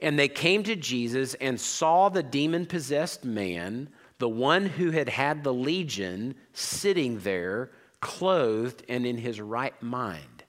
And 0.00 0.18
they 0.18 0.28
came 0.28 0.62
to 0.64 0.76
Jesus 0.76 1.34
and 1.34 1.60
saw 1.60 2.08
the 2.08 2.22
demon 2.22 2.66
possessed 2.66 3.24
man, 3.24 3.88
the 4.18 4.28
one 4.28 4.66
who 4.66 4.90
had 4.92 5.08
had 5.08 5.42
the 5.42 5.52
legion, 5.52 6.34
sitting 6.52 7.18
there, 7.20 7.70
clothed 8.00 8.84
and 8.88 9.04
in 9.04 9.18
his 9.18 9.40
right 9.40 9.80
mind. 9.82 10.44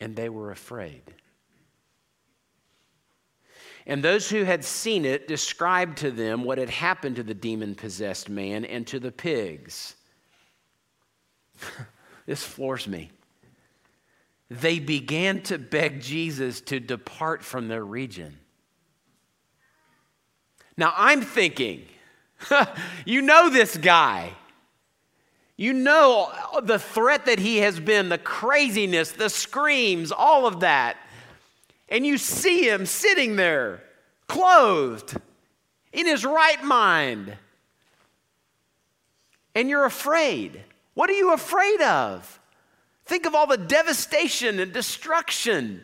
And 0.00 0.16
they 0.16 0.30
were 0.30 0.50
afraid. 0.50 1.02
And 3.86 4.02
those 4.02 4.28
who 4.28 4.44
had 4.44 4.64
seen 4.64 5.04
it 5.04 5.26
described 5.26 5.98
to 5.98 6.10
them 6.10 6.44
what 6.44 6.58
had 6.58 6.70
happened 6.70 7.16
to 7.16 7.22
the 7.22 7.34
demon 7.34 7.74
possessed 7.74 8.28
man 8.28 8.64
and 8.64 8.86
to 8.88 9.00
the 9.00 9.12
pigs. 9.12 9.96
this 12.26 12.42
floors 12.42 12.86
me. 12.86 13.10
They 14.50 14.78
began 14.80 15.42
to 15.42 15.58
beg 15.58 16.00
Jesus 16.00 16.60
to 16.62 16.80
depart 16.80 17.42
from 17.42 17.68
their 17.68 17.84
region. 17.84 18.38
Now 20.76 20.92
I'm 20.96 21.22
thinking, 21.22 21.84
you 23.04 23.22
know 23.22 23.50
this 23.50 23.76
guy. 23.76 24.32
You 25.56 25.74
know 25.74 26.32
the 26.62 26.78
threat 26.78 27.26
that 27.26 27.38
he 27.38 27.58
has 27.58 27.78
been, 27.78 28.08
the 28.08 28.16
craziness, 28.18 29.12
the 29.12 29.28
screams, 29.28 30.10
all 30.10 30.46
of 30.46 30.60
that 30.60 30.96
and 31.90 32.06
you 32.06 32.18
see 32.18 32.68
him 32.68 32.86
sitting 32.86 33.36
there, 33.36 33.82
clothed, 34.28 35.16
in 35.92 36.06
his 36.06 36.24
right 36.24 36.62
mind, 36.62 37.36
and 39.54 39.68
you're 39.68 39.84
afraid. 39.84 40.62
What 40.94 41.10
are 41.10 41.14
you 41.14 41.32
afraid 41.32 41.80
of? 41.80 42.40
Think 43.06 43.26
of 43.26 43.34
all 43.34 43.46
the 43.46 43.56
devastation 43.56 44.60
and 44.60 44.72
destruction 44.72 45.82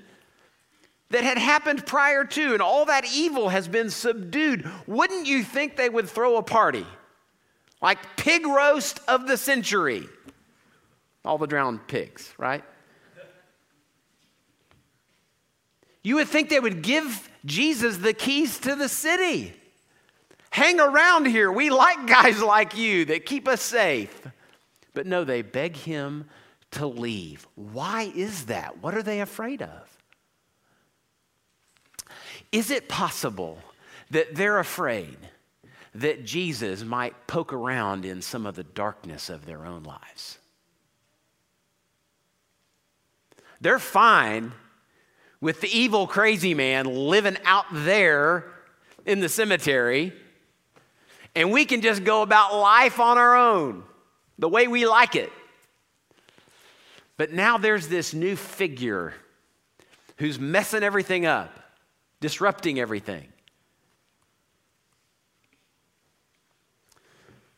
that 1.11 1.25
had 1.25 1.39
happened 1.39 1.87
prior 1.87 2.25
to, 2.25 2.53
and 2.53 2.63
all 2.63 2.85
that 2.87 3.05
evil 3.13 3.49
has 3.49 3.67
been 3.67 3.91
subdued. 3.91 4.69
Wouldn't 4.87 5.27
you 5.27 5.43
think 5.43 5.77
they 5.77 5.89
would 5.89 6.09
throw 6.09 6.37
a 6.37 6.43
party? 6.43 6.87
Like 7.83 8.17
pig 8.17 8.47
roast 8.47 9.01
of 9.09 9.27
the 9.27 9.37
century. 9.37 10.09
All 11.25 11.39
the 11.39 11.47
drowned 11.47 11.87
pigs, 11.89 12.33
right? 12.39 12.65
You 16.07 16.15
would 16.15 16.29
think 16.29 16.51
they 16.51 16.61
would 16.61 16.83
give 16.83 17.29
Jesus 17.45 17.97
the 17.97 18.13
keys 18.13 18.61
to 18.61 18.77
the 18.77 18.89
city. 18.89 19.53
Hang 20.51 20.79
around 20.79 21.27
here. 21.27 21.51
We 21.51 21.69
like 21.69 22.07
guys 22.07 22.41
like 22.41 22.77
you 22.77 23.07
that 23.07 23.27
keep 23.27 23.49
us 23.49 23.61
safe. 23.61 24.25
But 24.95 25.07
no, 25.07 25.25
they 25.25 25.43
beg 25.43 25.75
him 25.75 26.27
to 26.71 26.87
leave. 26.87 27.49
Why 27.57 28.13
is 28.15 28.45
that? 28.45 28.81
What 28.81 28.95
are 28.95 29.03
they 29.03 29.21
afraid 29.21 29.63
of? 29.63 29.99
Is 32.53 32.71
it 32.71 32.89
possible 32.89 33.59
that 34.13 34.37
they're 34.37 34.61
afraid 34.61 35.19
that 35.97 36.25
Jesus 36.25 36.85
might 36.85 37.27
poke 37.27 37.53
around 37.53 38.05
in 38.05 38.23
some 38.23 38.47
of 38.47 38.55
the 38.55 38.63
darkness 38.63 39.29
of 39.29 39.45
their 39.45 39.67
own 39.67 39.83
lives? 39.83 40.39
They're 43.61 43.81
fine 43.81 44.53
with 45.47 45.61
the 45.61 45.69
evil, 45.69 46.09
crazy 46.09 46.55
man 46.55 46.87
living 46.87 47.37
out 47.45 47.67
there 47.71 48.45
in 49.05 49.21
the 49.21 49.29
cemetery, 49.29 50.13
and 51.37 51.53
we 51.53 51.65
can 51.65 51.83
just 51.83 52.03
go 52.03 52.23
about 52.23 52.59
life 52.59 52.99
on 52.99 53.17
our 53.17 53.37
own, 53.37 53.85
the 54.41 54.49
way 54.49 54.67
we 54.67 54.89
like 54.89 55.15
it. 55.15 55.31
But 57.17 57.31
now 57.31 57.59
there's 57.59 57.87
this 57.87 58.13
new 58.13 58.35
figure 58.35 59.15
who's 60.17 60.37
messing 60.37 60.83
everything 60.83 61.27
up, 61.27 61.57
disrupting 62.21 62.81
everything. 62.81 63.29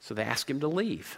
So 0.00 0.12
they 0.12 0.24
ask 0.24 0.50
him 0.50 0.60
to 0.60 0.68
leave. 0.68 1.16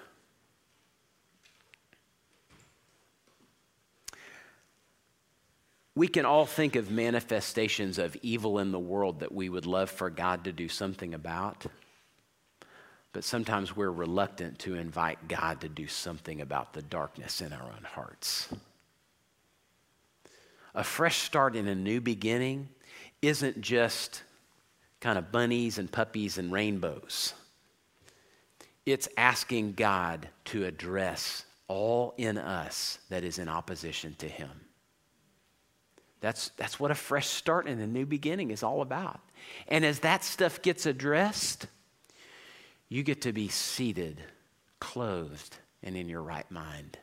We 5.95 6.09
can 6.09 6.25
all 6.25 6.47
think 6.47 6.77
of 6.77 6.91
manifestations 6.91 7.99
of 7.99 8.17
evil 8.23 8.59
in 8.59 8.71
the 8.73 8.79
world 8.79 9.21
that 9.21 9.33
we 9.33 9.49
would 9.49 9.67
love 9.67 9.91
for 9.91 10.09
God 10.09 10.45
to 10.45 10.53
do 10.53 10.69
something 10.69 11.15
about. 11.15 11.67
But 13.13 13.25
sometimes 13.25 13.75
we're 13.75 13.91
reluctant 13.91 14.61
to 14.61 14.77
invite 14.77 15.27
God 15.27 15.61
to 15.63 15.69
do 15.69 15.89
something 15.89 16.41
about 16.41 16.73
the 16.73 16.83
darkness 16.83 17.41
in 17.41 17.53
our 17.53 17.63
own 17.63 17.85
hearts. 17.85 18.49
A 20.75 20.85
fresh 20.85 21.19
start 21.19 21.57
in 21.57 21.67
a 21.67 21.75
new 21.75 22.01
beginning 22.01 22.69
isn't 23.21 23.61
just 23.61 24.23
kind 25.01 25.19
of 25.19 25.33
bunnies 25.33 25.79
and 25.79 25.91
puppies 25.91 26.39
and 26.39 26.53
rainbows. 26.53 27.35
It's 28.87 29.09
asking 29.17 29.73
God 29.73 30.29
to 30.47 30.65
address 30.65 31.45
all 31.67 32.15
in 32.17 32.39
us 32.39 32.99
that 33.09 33.25
is 33.25 33.39
in 33.39 33.49
opposition 33.49 34.15
to 34.19 34.29
Him. 34.29 34.51
That's, 36.21 36.51
that's 36.57 36.79
what 36.79 36.91
a 36.91 36.95
fresh 36.95 37.29
start 37.29 37.67
and 37.67 37.81
a 37.81 37.87
new 37.87 38.05
beginning 38.05 38.51
is 38.51 38.63
all 38.63 38.83
about. 38.83 39.21
And 39.69 39.85
as 39.85 40.01
that 40.01 40.23
stuff 40.23 40.61
gets 40.61 40.85
addressed, 40.87 41.67
you 42.89 43.03
get 43.03 43.23
to 43.23 43.33
be 43.33 43.49
seated, 43.49 44.23
clothed, 44.81 45.57
and 45.83 45.97
in 45.97 46.09
your 46.09 46.23
right 46.23 46.51
mind, 46.51 46.99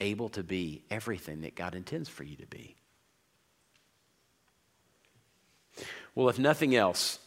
able 0.00 0.28
to 0.30 0.42
be 0.42 0.82
everything 0.90 1.42
that 1.42 1.54
God 1.54 1.74
intends 1.74 2.08
for 2.08 2.24
you 2.24 2.36
to 2.36 2.46
be. 2.46 2.74
Well, 6.14 6.28
if 6.28 6.38
nothing 6.38 6.74
else, 6.74 7.20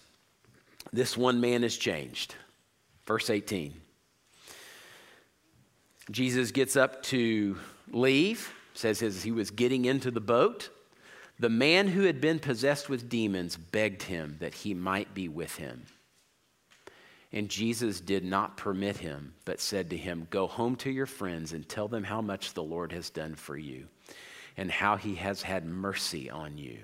this 0.92 1.16
one 1.16 1.40
man 1.40 1.64
is 1.64 1.78
changed. 1.78 2.36
Verse 3.06 3.30
18. 3.30 3.74
Jesus 6.10 6.52
gets 6.52 6.76
up 6.76 7.04
to 7.04 7.58
leave, 7.92 8.54
says 8.74 9.02
as 9.02 9.24
he 9.24 9.32
was 9.32 9.52
getting 9.52 9.86
into 9.86 10.12
the 10.12 10.20
boat, 10.20 10.70
the 11.42 11.50
man 11.50 11.88
who 11.88 12.04
had 12.04 12.22
been 12.22 12.38
possessed 12.38 12.88
with 12.88 13.10
demons 13.10 13.58
begged 13.58 14.04
him 14.04 14.38
that 14.40 14.54
he 14.54 14.76
might 14.76 15.16
be 15.16 15.28
with 15.28 15.56
him. 15.56 15.88
And 17.34 17.50
Jesus 17.50 18.00
did 18.00 18.24
not 18.24 18.58
permit 18.58 18.98
him, 18.98 19.34
but 19.44 19.60
said 19.60 19.90
to 19.90 19.98
him, 19.98 20.28
Go 20.30 20.46
home 20.46 20.76
to 20.78 20.92
your 20.92 21.08
friends 21.08 21.52
and 21.52 21.68
tell 21.68 21.88
them 21.88 22.04
how 22.04 22.22
much 22.22 22.54
the 22.54 22.62
Lord 22.62 22.92
has 22.92 23.10
done 23.10 23.34
for 23.34 23.58
you 23.58 23.88
and 24.56 24.70
how 24.70 24.98
he 24.98 25.16
has 25.16 25.42
had 25.42 25.66
mercy 25.66 26.30
on 26.30 26.60
you. 26.60 26.78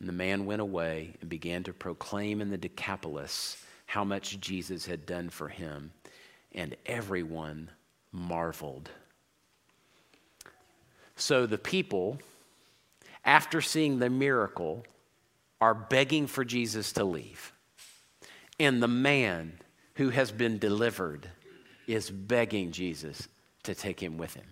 And 0.00 0.08
the 0.08 0.12
man 0.12 0.46
went 0.46 0.62
away 0.62 1.14
and 1.20 1.30
began 1.30 1.62
to 1.62 1.72
proclaim 1.72 2.40
in 2.40 2.50
the 2.50 2.58
Decapolis 2.58 3.64
how 3.86 4.02
much 4.02 4.40
Jesus 4.40 4.84
had 4.84 5.06
done 5.06 5.30
for 5.30 5.48
him, 5.48 5.92
and 6.50 6.74
everyone 6.86 7.70
marveled. 8.10 8.90
So 11.20 11.44
the 11.44 11.58
people, 11.58 12.18
after 13.26 13.60
seeing 13.60 13.98
the 13.98 14.08
miracle, 14.08 14.84
are 15.60 15.74
begging 15.74 16.26
for 16.26 16.46
Jesus 16.46 16.92
to 16.94 17.04
leave. 17.04 17.52
And 18.58 18.82
the 18.82 18.88
man 18.88 19.60
who 19.96 20.08
has 20.08 20.32
been 20.32 20.58
delivered 20.58 21.28
is 21.86 22.10
begging 22.10 22.72
Jesus 22.72 23.28
to 23.64 23.74
take 23.74 24.00
him 24.00 24.16
with 24.16 24.32
him. 24.32 24.46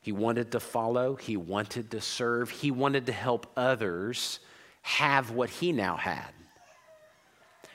He 0.00 0.12
wanted 0.12 0.52
to 0.52 0.60
follow, 0.60 1.16
he 1.16 1.36
wanted 1.36 1.90
to 1.90 2.00
serve, 2.00 2.50
he 2.50 2.70
wanted 2.70 3.06
to 3.06 3.12
help 3.12 3.50
others 3.56 4.38
have 4.82 5.32
what 5.32 5.50
he 5.50 5.72
now 5.72 5.96
had. 5.96 6.30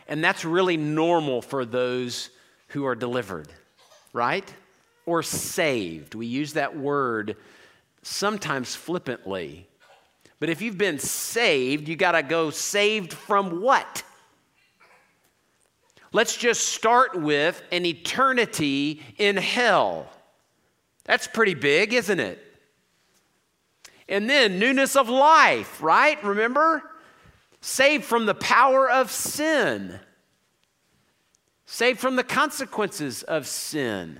And 0.07 0.23
that's 0.23 0.45
really 0.45 0.77
normal 0.77 1.41
for 1.41 1.65
those 1.65 2.29
who 2.69 2.85
are 2.85 2.95
delivered, 2.95 3.51
right? 4.13 4.53
Or 5.07 5.23
saved. 5.23 6.13
We 6.13 6.27
use 6.27 6.53
that 6.53 6.77
word 6.77 7.35
sometimes 8.03 8.75
flippantly 8.75 9.67
but 10.39 10.49
if 10.49 10.61
you've 10.61 10.77
been 10.77 10.99
saved, 10.99 11.87
you 11.87 11.95
got 11.95 12.11
to 12.11 12.23
go 12.23 12.51
saved 12.51 13.13
from 13.13 13.61
what? 13.61 14.03
Let's 16.13 16.37
just 16.37 16.69
start 16.69 17.19
with 17.19 17.61
an 17.71 17.85
eternity 17.85 19.01
in 19.17 19.37
hell. 19.37 20.09
That's 21.05 21.27
pretty 21.27 21.53
big, 21.53 21.93
isn't 21.93 22.19
it? 22.19 22.43
And 24.07 24.29
then 24.29 24.59
newness 24.59 24.95
of 24.95 25.09
life, 25.09 25.81
right? 25.81 26.23
Remember? 26.23 26.83
Saved 27.59 28.05
from 28.05 28.25
the 28.25 28.35
power 28.35 28.89
of 28.89 29.11
sin, 29.11 29.99
saved 31.65 31.99
from 31.99 32.15
the 32.15 32.23
consequences 32.23 33.23
of 33.23 33.47
sin 33.47 34.19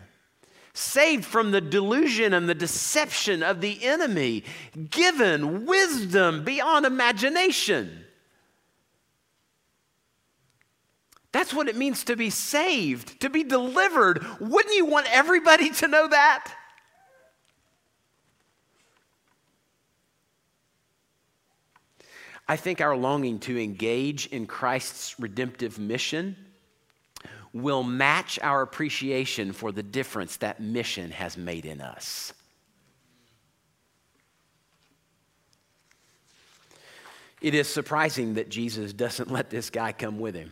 saved 0.77 1.25
from 1.25 1.51
the 1.51 1.61
delusion 1.61 2.33
and 2.33 2.47
the 2.47 2.55
deception 2.55 3.41
of 3.41 3.61
the 3.61 3.83
enemy, 3.83 4.43
given 4.89 5.65
wisdom 5.65 6.43
beyond 6.43 6.85
imagination. 6.85 8.05
That's 11.31 11.53
what 11.53 11.67
it 11.67 11.75
means 11.75 12.03
to 12.05 12.15
be 12.15 12.29
saved, 12.29 13.19
to 13.21 13.29
be 13.29 13.43
delivered. 13.43 14.25
Wouldn't 14.39 14.75
you 14.75 14.85
want 14.85 15.07
everybody 15.11 15.69
to 15.81 15.87
know 15.87 16.07
that? 16.07 16.53
I 22.47 22.55
think 22.55 22.79
our 22.79 22.95
longing 22.95 23.39
to 23.39 23.61
engage 23.61 24.27
in 24.27 24.47
Christ's 24.47 25.19
redemptive 25.19 25.77
mission 25.77 26.46
will 27.61 27.83
match 27.83 28.39
our 28.41 28.61
appreciation 28.61 29.53
for 29.53 29.71
the 29.71 29.83
difference 29.83 30.37
that 30.37 30.59
mission 30.59 31.11
has 31.11 31.37
made 31.37 31.65
in 31.65 31.81
us. 31.81 32.33
It 37.41 37.53
is 37.53 37.67
surprising 37.67 38.35
that 38.35 38.49
Jesus 38.49 38.93
doesn't 38.93 39.31
let 39.31 39.49
this 39.49 39.69
guy 39.69 39.91
come 39.91 40.19
with 40.19 40.35
him. 40.35 40.51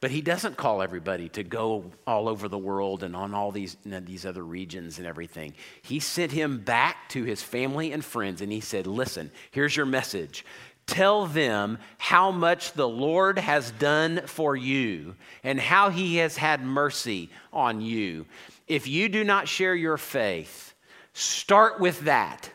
But 0.00 0.10
he 0.10 0.22
doesn't 0.22 0.56
call 0.56 0.80
everybody 0.80 1.28
to 1.30 1.42
go 1.42 1.92
all 2.06 2.26
over 2.26 2.48
the 2.48 2.56
world 2.56 3.02
and 3.02 3.14
on 3.14 3.34
all 3.34 3.52
these, 3.52 3.76
you 3.84 3.90
know, 3.90 4.00
these 4.00 4.24
other 4.24 4.42
regions 4.42 4.96
and 4.96 5.06
everything. 5.06 5.52
He 5.82 6.00
sent 6.00 6.32
him 6.32 6.60
back 6.60 7.10
to 7.10 7.24
his 7.24 7.42
family 7.42 7.92
and 7.92 8.02
friends 8.02 8.40
and 8.40 8.50
he 8.50 8.60
said, 8.60 8.86
Listen, 8.86 9.30
here's 9.50 9.76
your 9.76 9.84
message. 9.84 10.46
Tell 10.90 11.26
them 11.26 11.78
how 11.98 12.32
much 12.32 12.72
the 12.72 12.88
Lord 12.88 13.38
has 13.38 13.70
done 13.70 14.22
for 14.26 14.56
you 14.56 15.14
and 15.44 15.60
how 15.60 15.90
he 15.90 16.16
has 16.16 16.36
had 16.36 16.64
mercy 16.64 17.30
on 17.52 17.80
you. 17.80 18.26
If 18.66 18.88
you 18.88 19.08
do 19.08 19.22
not 19.22 19.46
share 19.46 19.76
your 19.76 19.96
faith, 19.96 20.74
start 21.12 21.78
with 21.78 22.00
that. 22.00 22.50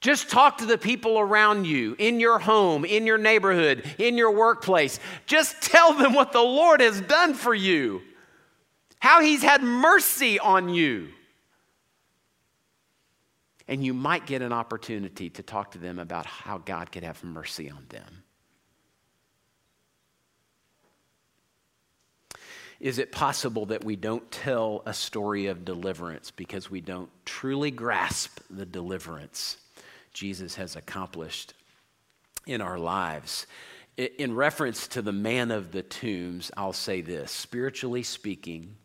Just 0.00 0.30
talk 0.30 0.56
to 0.58 0.64
the 0.64 0.78
people 0.78 1.18
around 1.18 1.66
you, 1.66 1.94
in 1.98 2.18
your 2.18 2.38
home, 2.38 2.86
in 2.86 3.06
your 3.06 3.18
neighborhood, 3.18 3.84
in 3.98 4.16
your 4.16 4.30
workplace. 4.30 5.00
Just 5.26 5.60
tell 5.60 5.92
them 5.92 6.14
what 6.14 6.32
the 6.32 6.40
Lord 6.40 6.80
has 6.80 6.98
done 7.02 7.34
for 7.34 7.54
you, 7.54 8.00
how 9.00 9.20
He's 9.20 9.42
had 9.42 9.62
mercy 9.62 10.38
on 10.38 10.70
you 10.70 11.08
and 13.68 13.84
you 13.84 13.92
might 13.92 14.26
get 14.26 14.40
an 14.40 14.52
opportunity 14.52 15.28
to 15.28 15.42
talk 15.42 15.72
to 15.72 15.78
them 15.78 15.98
about 15.98 16.24
how 16.24 16.58
God 16.58 16.90
could 16.90 17.04
have 17.04 17.22
mercy 17.22 17.70
on 17.70 17.84
them. 17.90 18.24
Is 22.80 22.98
it 22.98 23.12
possible 23.12 23.66
that 23.66 23.84
we 23.84 23.96
don't 23.96 24.30
tell 24.30 24.82
a 24.86 24.94
story 24.94 25.46
of 25.46 25.64
deliverance 25.64 26.30
because 26.30 26.70
we 26.70 26.80
don't 26.80 27.10
truly 27.26 27.70
grasp 27.70 28.40
the 28.48 28.64
deliverance 28.64 29.58
Jesus 30.12 30.54
has 30.54 30.76
accomplished 30.76 31.54
in 32.46 32.60
our 32.60 32.78
lives? 32.78 33.46
In 33.96 34.34
reference 34.34 34.86
to 34.88 35.02
the 35.02 35.12
man 35.12 35.50
of 35.50 35.72
the 35.72 35.82
tombs, 35.82 36.52
I'll 36.56 36.72
say 36.72 37.00
this 37.00 37.32
spiritually 37.32 38.04
speaking, 38.04 38.76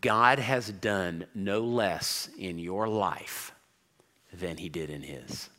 God 0.00 0.38
has 0.38 0.70
done 0.70 1.26
no 1.34 1.60
less 1.60 2.30
in 2.38 2.60
your 2.60 2.88
life 2.88 3.52
than 4.32 4.56
he 4.56 4.68
did 4.68 4.90
in 4.90 5.02
his. 5.02 5.50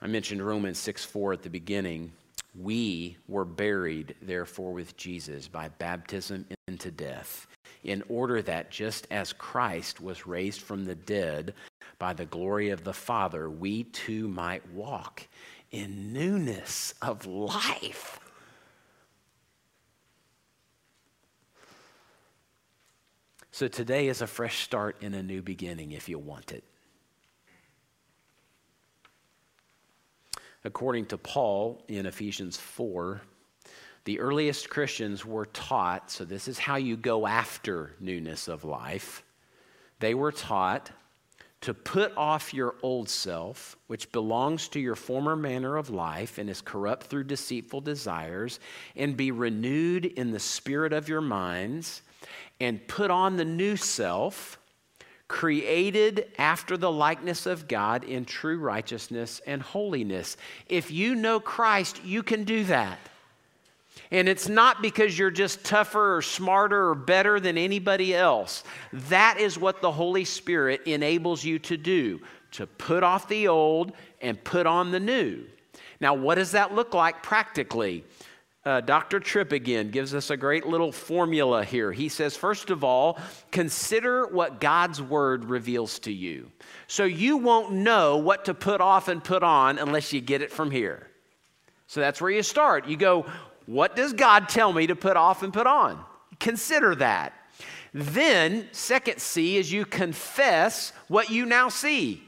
I 0.00 0.08
mentioned 0.08 0.44
Romans 0.44 0.78
6 0.78 1.04
4 1.04 1.34
at 1.34 1.42
the 1.42 1.50
beginning. 1.50 2.12
We 2.58 3.16
were 3.28 3.44
buried, 3.44 4.14
therefore, 4.20 4.72
with 4.72 4.96
Jesus 4.96 5.48
by 5.48 5.68
baptism 5.68 6.46
into 6.68 6.90
death, 6.90 7.46
in 7.84 8.02
order 8.08 8.42
that 8.42 8.70
just 8.70 9.06
as 9.10 9.32
Christ 9.32 10.00
was 10.00 10.26
raised 10.26 10.60
from 10.60 10.84
the 10.84 10.94
dead 10.94 11.54
by 11.98 12.12
the 12.12 12.26
glory 12.26 12.70
of 12.70 12.84
the 12.84 12.92
Father, 12.92 13.48
we 13.48 13.84
too 13.84 14.28
might 14.28 14.68
walk 14.72 15.26
in 15.70 16.12
newness 16.12 16.94
of 17.00 17.24
life. 17.24 18.21
So 23.54 23.68
today 23.68 24.08
is 24.08 24.22
a 24.22 24.26
fresh 24.26 24.64
start 24.64 24.96
in 25.02 25.12
a 25.12 25.22
new 25.22 25.42
beginning 25.42 25.92
if 25.92 26.08
you 26.08 26.18
want 26.18 26.52
it. 26.52 26.64
According 30.64 31.06
to 31.06 31.18
Paul 31.18 31.84
in 31.86 32.06
Ephesians 32.06 32.56
4, 32.56 33.20
the 34.04 34.20
earliest 34.20 34.70
Christians 34.70 35.26
were 35.26 35.44
taught, 35.44 36.10
so 36.10 36.24
this 36.24 36.48
is 36.48 36.58
how 36.58 36.76
you 36.76 36.96
go 36.96 37.26
after 37.26 37.94
newness 38.00 38.48
of 38.48 38.64
life. 38.64 39.22
They 40.00 40.14
were 40.14 40.32
taught 40.32 40.90
to 41.60 41.74
put 41.74 42.16
off 42.16 42.54
your 42.54 42.76
old 42.82 43.10
self, 43.10 43.76
which 43.86 44.10
belongs 44.12 44.66
to 44.68 44.80
your 44.80 44.96
former 44.96 45.36
manner 45.36 45.76
of 45.76 45.90
life 45.90 46.38
and 46.38 46.48
is 46.48 46.62
corrupt 46.62 47.06
through 47.06 47.24
deceitful 47.24 47.82
desires, 47.82 48.60
and 48.96 49.14
be 49.14 49.30
renewed 49.30 50.06
in 50.06 50.30
the 50.30 50.40
spirit 50.40 50.94
of 50.94 51.08
your 51.08 51.20
minds, 51.20 52.00
and 52.62 52.86
put 52.86 53.10
on 53.10 53.36
the 53.36 53.44
new 53.44 53.74
self, 53.74 54.56
created 55.26 56.28
after 56.38 56.76
the 56.76 56.92
likeness 56.92 57.44
of 57.44 57.66
God 57.66 58.04
in 58.04 58.24
true 58.24 58.56
righteousness 58.56 59.40
and 59.48 59.60
holiness. 59.60 60.36
If 60.68 60.92
you 60.92 61.16
know 61.16 61.40
Christ, 61.40 62.04
you 62.04 62.22
can 62.22 62.44
do 62.44 62.62
that. 62.64 63.00
And 64.12 64.28
it's 64.28 64.48
not 64.48 64.80
because 64.80 65.18
you're 65.18 65.32
just 65.32 65.64
tougher 65.64 66.18
or 66.18 66.22
smarter 66.22 66.90
or 66.90 66.94
better 66.94 67.40
than 67.40 67.58
anybody 67.58 68.14
else. 68.14 68.62
That 68.92 69.38
is 69.40 69.58
what 69.58 69.82
the 69.82 69.90
Holy 69.90 70.24
Spirit 70.24 70.82
enables 70.86 71.42
you 71.42 71.58
to 71.60 71.76
do 71.76 72.20
to 72.52 72.68
put 72.68 73.02
off 73.02 73.26
the 73.26 73.48
old 73.48 73.92
and 74.20 74.42
put 74.44 74.68
on 74.68 74.92
the 74.92 75.00
new. 75.00 75.42
Now, 76.00 76.14
what 76.14 76.36
does 76.36 76.52
that 76.52 76.74
look 76.74 76.94
like 76.94 77.24
practically? 77.24 78.04
Uh, 78.64 78.80
Dr. 78.80 79.18
Tripp 79.18 79.50
again 79.50 79.90
gives 79.90 80.14
us 80.14 80.30
a 80.30 80.36
great 80.36 80.64
little 80.64 80.92
formula 80.92 81.64
here. 81.64 81.90
He 81.90 82.08
says, 82.08 82.36
first 82.36 82.70
of 82.70 82.84
all, 82.84 83.18
consider 83.50 84.26
what 84.28 84.60
God's 84.60 85.02
word 85.02 85.46
reveals 85.46 85.98
to 86.00 86.12
you. 86.12 86.50
So 86.86 87.04
you 87.04 87.38
won't 87.38 87.72
know 87.72 88.18
what 88.18 88.44
to 88.44 88.54
put 88.54 88.80
off 88.80 89.08
and 89.08 89.22
put 89.22 89.42
on 89.42 89.78
unless 89.78 90.12
you 90.12 90.20
get 90.20 90.42
it 90.42 90.52
from 90.52 90.70
here. 90.70 91.08
So 91.88 92.00
that's 92.00 92.20
where 92.20 92.30
you 92.30 92.44
start. 92.44 92.86
You 92.86 92.96
go, 92.96 93.26
what 93.66 93.96
does 93.96 94.12
God 94.12 94.48
tell 94.48 94.72
me 94.72 94.86
to 94.86 94.94
put 94.94 95.16
off 95.16 95.42
and 95.42 95.52
put 95.52 95.66
on? 95.66 96.02
Consider 96.38 96.94
that. 96.96 97.32
Then, 97.92 98.68
second 98.70 99.20
C 99.20 99.56
is 99.56 99.72
you 99.72 99.84
confess 99.84 100.92
what 101.08 101.30
you 101.30 101.46
now 101.46 101.68
see. 101.68 102.22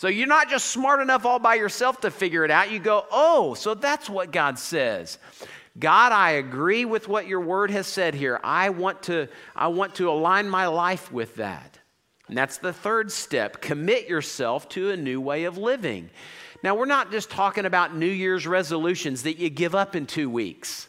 So 0.00 0.08
you're 0.08 0.26
not 0.26 0.48
just 0.48 0.68
smart 0.68 1.02
enough 1.02 1.26
all 1.26 1.38
by 1.38 1.56
yourself 1.56 2.00
to 2.00 2.10
figure 2.10 2.42
it 2.42 2.50
out. 2.50 2.70
You 2.70 2.78
go, 2.78 3.04
oh, 3.12 3.52
so 3.52 3.74
that's 3.74 4.08
what 4.08 4.32
God 4.32 4.58
says. 4.58 5.18
God, 5.78 6.12
I 6.12 6.30
agree 6.30 6.86
with 6.86 7.06
what 7.06 7.26
your 7.26 7.42
word 7.42 7.70
has 7.70 7.86
said 7.86 8.14
here. 8.14 8.40
I 8.42 8.70
want 8.70 9.02
to, 9.02 9.28
I 9.54 9.68
want 9.68 9.96
to 9.96 10.08
align 10.08 10.48
my 10.48 10.68
life 10.68 11.12
with 11.12 11.34
that. 11.34 11.78
And 12.28 12.38
that's 12.38 12.56
the 12.56 12.72
third 12.72 13.12
step. 13.12 13.60
Commit 13.60 14.08
yourself 14.08 14.70
to 14.70 14.90
a 14.90 14.96
new 14.96 15.20
way 15.20 15.44
of 15.44 15.58
living. 15.58 16.08
Now, 16.62 16.74
we're 16.76 16.86
not 16.86 17.10
just 17.10 17.28
talking 17.28 17.66
about 17.66 17.94
New 17.94 18.06
Year's 18.06 18.46
resolutions 18.46 19.24
that 19.24 19.36
you 19.36 19.50
give 19.50 19.74
up 19.74 19.94
in 19.94 20.06
two 20.06 20.30
weeks. 20.30 20.88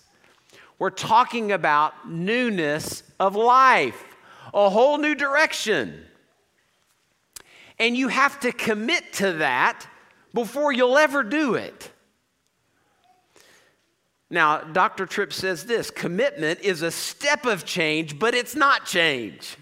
We're 0.80 0.89
talking 0.89 1.52
about 1.52 2.10
newness 2.10 3.04
of 3.19 3.36
life, 3.36 4.02
a 4.54 4.69
whole 4.69 4.97
new 4.97 5.15
direction. 5.15 6.06
And 7.82 7.98
you 7.98 8.10
have 8.10 8.39
to 8.41 8.52
commit 8.52 9.12
to 9.13 9.34
that 9.34 9.88
before 10.36 10.72
you'll 10.72 11.00
ever 11.00 11.24
do 11.24 11.56
it. 11.56 11.89
Now, 14.30 14.60
Dr. 14.60 15.08
Tripp 15.08 15.34
says 15.34 15.65
this 15.65 15.89
commitment 15.89 16.60
is 16.60 16.84
a 16.84 16.91
step 16.91 17.48
of 17.48 17.65
change, 17.65 18.20
but 18.20 18.36
it's 18.36 18.56
not 18.56 18.86
change. 18.86 19.58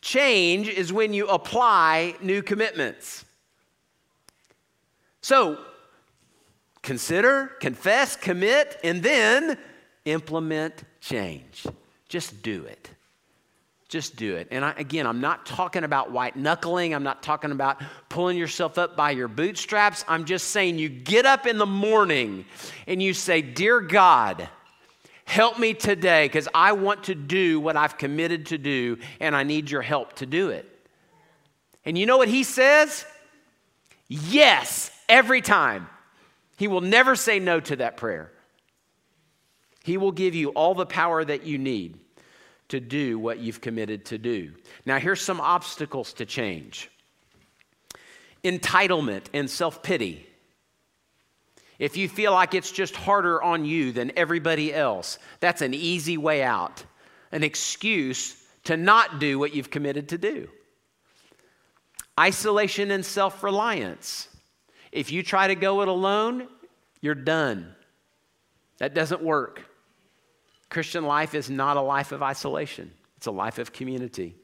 Change 0.00 0.68
is 0.68 0.90
when 0.90 1.12
you 1.12 1.28
apply 1.28 2.14
new 2.22 2.42
commitments. 2.42 3.26
So, 5.20 5.58
consider, 6.80 7.48
confess, 7.60 8.16
commit, 8.16 8.80
and 8.82 9.02
then 9.02 9.58
implement 10.06 10.82
change. 11.02 11.66
Just 12.08 12.42
do 12.42 12.64
it. 12.64 12.90
Just 13.90 14.14
do 14.14 14.36
it. 14.36 14.46
And 14.52 14.64
I, 14.64 14.72
again, 14.76 15.04
I'm 15.04 15.20
not 15.20 15.44
talking 15.44 15.82
about 15.82 16.12
white 16.12 16.36
knuckling. 16.36 16.94
I'm 16.94 17.02
not 17.02 17.24
talking 17.24 17.50
about 17.50 17.82
pulling 18.08 18.38
yourself 18.38 18.78
up 18.78 18.96
by 18.96 19.10
your 19.10 19.26
bootstraps. 19.26 20.04
I'm 20.06 20.26
just 20.26 20.52
saying 20.52 20.78
you 20.78 20.88
get 20.88 21.26
up 21.26 21.44
in 21.44 21.58
the 21.58 21.66
morning 21.66 22.44
and 22.86 23.02
you 23.02 23.12
say, 23.12 23.42
Dear 23.42 23.80
God, 23.80 24.48
help 25.24 25.58
me 25.58 25.74
today 25.74 26.26
because 26.26 26.46
I 26.54 26.70
want 26.70 27.04
to 27.04 27.16
do 27.16 27.58
what 27.58 27.76
I've 27.76 27.98
committed 27.98 28.46
to 28.46 28.58
do 28.58 28.98
and 29.18 29.34
I 29.34 29.42
need 29.42 29.72
your 29.72 29.82
help 29.82 30.12
to 30.14 30.26
do 30.26 30.50
it. 30.50 30.70
And 31.84 31.98
you 31.98 32.06
know 32.06 32.16
what 32.16 32.28
He 32.28 32.44
says? 32.44 33.04
Yes, 34.06 34.92
every 35.08 35.40
time. 35.40 35.88
He 36.56 36.68
will 36.68 36.80
never 36.80 37.16
say 37.16 37.40
no 37.40 37.58
to 37.58 37.76
that 37.76 37.96
prayer. 37.96 38.30
He 39.82 39.96
will 39.96 40.12
give 40.12 40.36
you 40.36 40.50
all 40.50 40.76
the 40.76 40.86
power 40.86 41.24
that 41.24 41.42
you 41.42 41.58
need 41.58 41.98
to 42.70 42.80
do 42.80 43.18
what 43.18 43.38
you've 43.38 43.60
committed 43.60 44.06
to 44.06 44.18
do. 44.18 44.52
Now, 44.86 44.98
here's 44.98 45.20
some 45.20 45.40
obstacles 45.40 46.12
to 46.14 46.26
change 46.26 46.90
entitlement 48.42 49.26
and 49.34 49.48
self 49.48 49.82
pity. 49.82 50.26
If 51.78 51.96
you 51.96 52.08
feel 52.08 52.32
like 52.32 52.54
it's 52.54 52.70
just 52.70 52.94
harder 52.94 53.42
on 53.42 53.64
you 53.64 53.92
than 53.92 54.12
everybody 54.16 54.72
else, 54.72 55.18
that's 55.40 55.62
an 55.62 55.72
easy 55.72 56.18
way 56.18 56.42
out, 56.42 56.84
an 57.32 57.42
excuse 57.42 58.36
to 58.64 58.76
not 58.76 59.18
do 59.18 59.38
what 59.38 59.54
you've 59.54 59.70
committed 59.70 60.10
to 60.10 60.18
do. 60.18 60.48
Isolation 62.18 62.90
and 62.90 63.04
self 63.04 63.42
reliance. 63.42 64.28
If 64.92 65.12
you 65.12 65.22
try 65.22 65.48
to 65.48 65.54
go 65.54 65.82
it 65.82 65.88
alone, 65.88 66.48
you're 67.00 67.14
done. 67.14 67.74
That 68.78 68.94
doesn't 68.94 69.22
work. 69.22 69.69
Christian 70.70 71.04
life 71.04 71.34
is 71.34 71.50
not 71.50 71.76
a 71.76 71.82
life 71.82 72.12
of 72.12 72.22
isolation, 72.22 72.92
it's 73.16 73.26
a 73.26 73.32
life 73.32 73.58
of 73.58 73.72
community. 73.72 74.36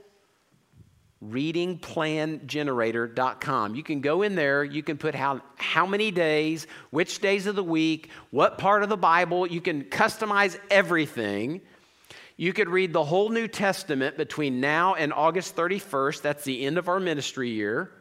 readingplangenerator.com. 1.23 3.75
You 3.75 3.83
can 3.83 4.01
go 4.01 4.23
in 4.23 4.33
there, 4.35 4.63
you 4.63 4.81
can 4.81 4.97
put 4.97 5.13
how, 5.13 5.41
how 5.55 5.85
many 5.85 6.09
days, 6.09 6.65
which 6.89 7.19
days 7.19 7.45
of 7.45 7.55
the 7.55 7.63
week, 7.63 8.09
what 8.31 8.57
part 8.57 8.81
of 8.83 8.89
the 8.89 8.97
Bible, 8.97 9.45
you 9.45 9.61
can 9.61 9.83
customize 9.83 10.57
everything. 10.71 11.61
You 12.37 12.53
could 12.53 12.69
read 12.69 12.91
the 12.91 13.03
whole 13.03 13.29
New 13.29 13.47
Testament 13.47 14.17
between 14.17 14.59
now 14.59 14.95
and 14.95 15.13
August 15.13 15.55
31st. 15.55 16.23
That's 16.23 16.43
the 16.43 16.65
end 16.65 16.79
of 16.79 16.89
our 16.89 16.99
ministry 16.99 17.51
year. 17.51 17.91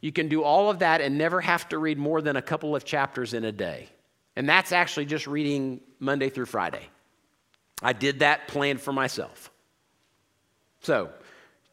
You 0.00 0.10
can 0.10 0.28
do 0.28 0.42
all 0.42 0.70
of 0.70 0.78
that 0.78 1.02
and 1.02 1.18
never 1.18 1.42
have 1.42 1.68
to 1.68 1.78
read 1.78 1.98
more 1.98 2.22
than 2.22 2.36
a 2.36 2.42
couple 2.42 2.74
of 2.74 2.84
chapters 2.84 3.34
in 3.34 3.44
a 3.44 3.52
day. 3.52 3.90
And 4.36 4.48
that's 4.48 4.72
actually 4.72 5.04
just 5.04 5.26
reading 5.26 5.82
Monday 6.00 6.30
through 6.30 6.46
Friday. 6.46 6.88
I 7.82 7.92
did 7.92 8.20
that 8.20 8.48
plan 8.48 8.78
for 8.78 8.92
myself. 8.92 9.51
So, 10.82 11.10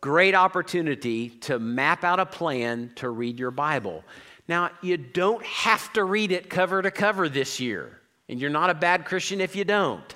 great 0.01 0.35
opportunity 0.35 1.29
to 1.29 1.59
map 1.59 2.03
out 2.03 2.19
a 2.19 2.25
plan 2.25 2.91
to 2.95 3.09
read 3.09 3.39
your 3.39 3.51
Bible. 3.51 4.03
Now, 4.47 4.71
you 4.81 4.97
don't 4.97 5.43
have 5.45 5.91
to 5.93 6.03
read 6.03 6.31
it 6.31 6.49
cover 6.49 6.81
to 6.81 6.91
cover 6.91 7.27
this 7.27 7.59
year, 7.59 7.99
and 8.27 8.39
you're 8.39 8.49
not 8.49 8.69
a 8.69 8.73
bad 8.75 9.05
Christian 9.05 9.41
if 9.41 9.55
you 9.55 9.63
don't. 9.63 10.15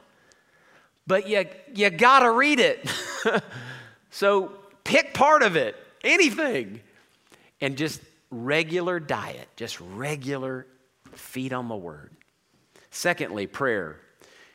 But 1.05 1.27
you, 1.27 1.45
you 1.73 1.89
gotta 1.89 2.31
read 2.31 2.59
it. 2.59 2.89
so 4.11 4.51
pick 4.83 5.13
part 5.13 5.43
of 5.43 5.55
it, 5.55 5.75
anything, 6.03 6.79
and 7.59 7.75
just 7.75 8.01
regular 8.29 8.99
diet, 8.99 9.47
just 9.55 9.79
regular 9.81 10.65
feed 11.13 11.51
on 11.51 11.67
the 11.67 11.75
word. 11.75 12.11
Secondly, 12.91 13.47
prayer. 13.47 13.99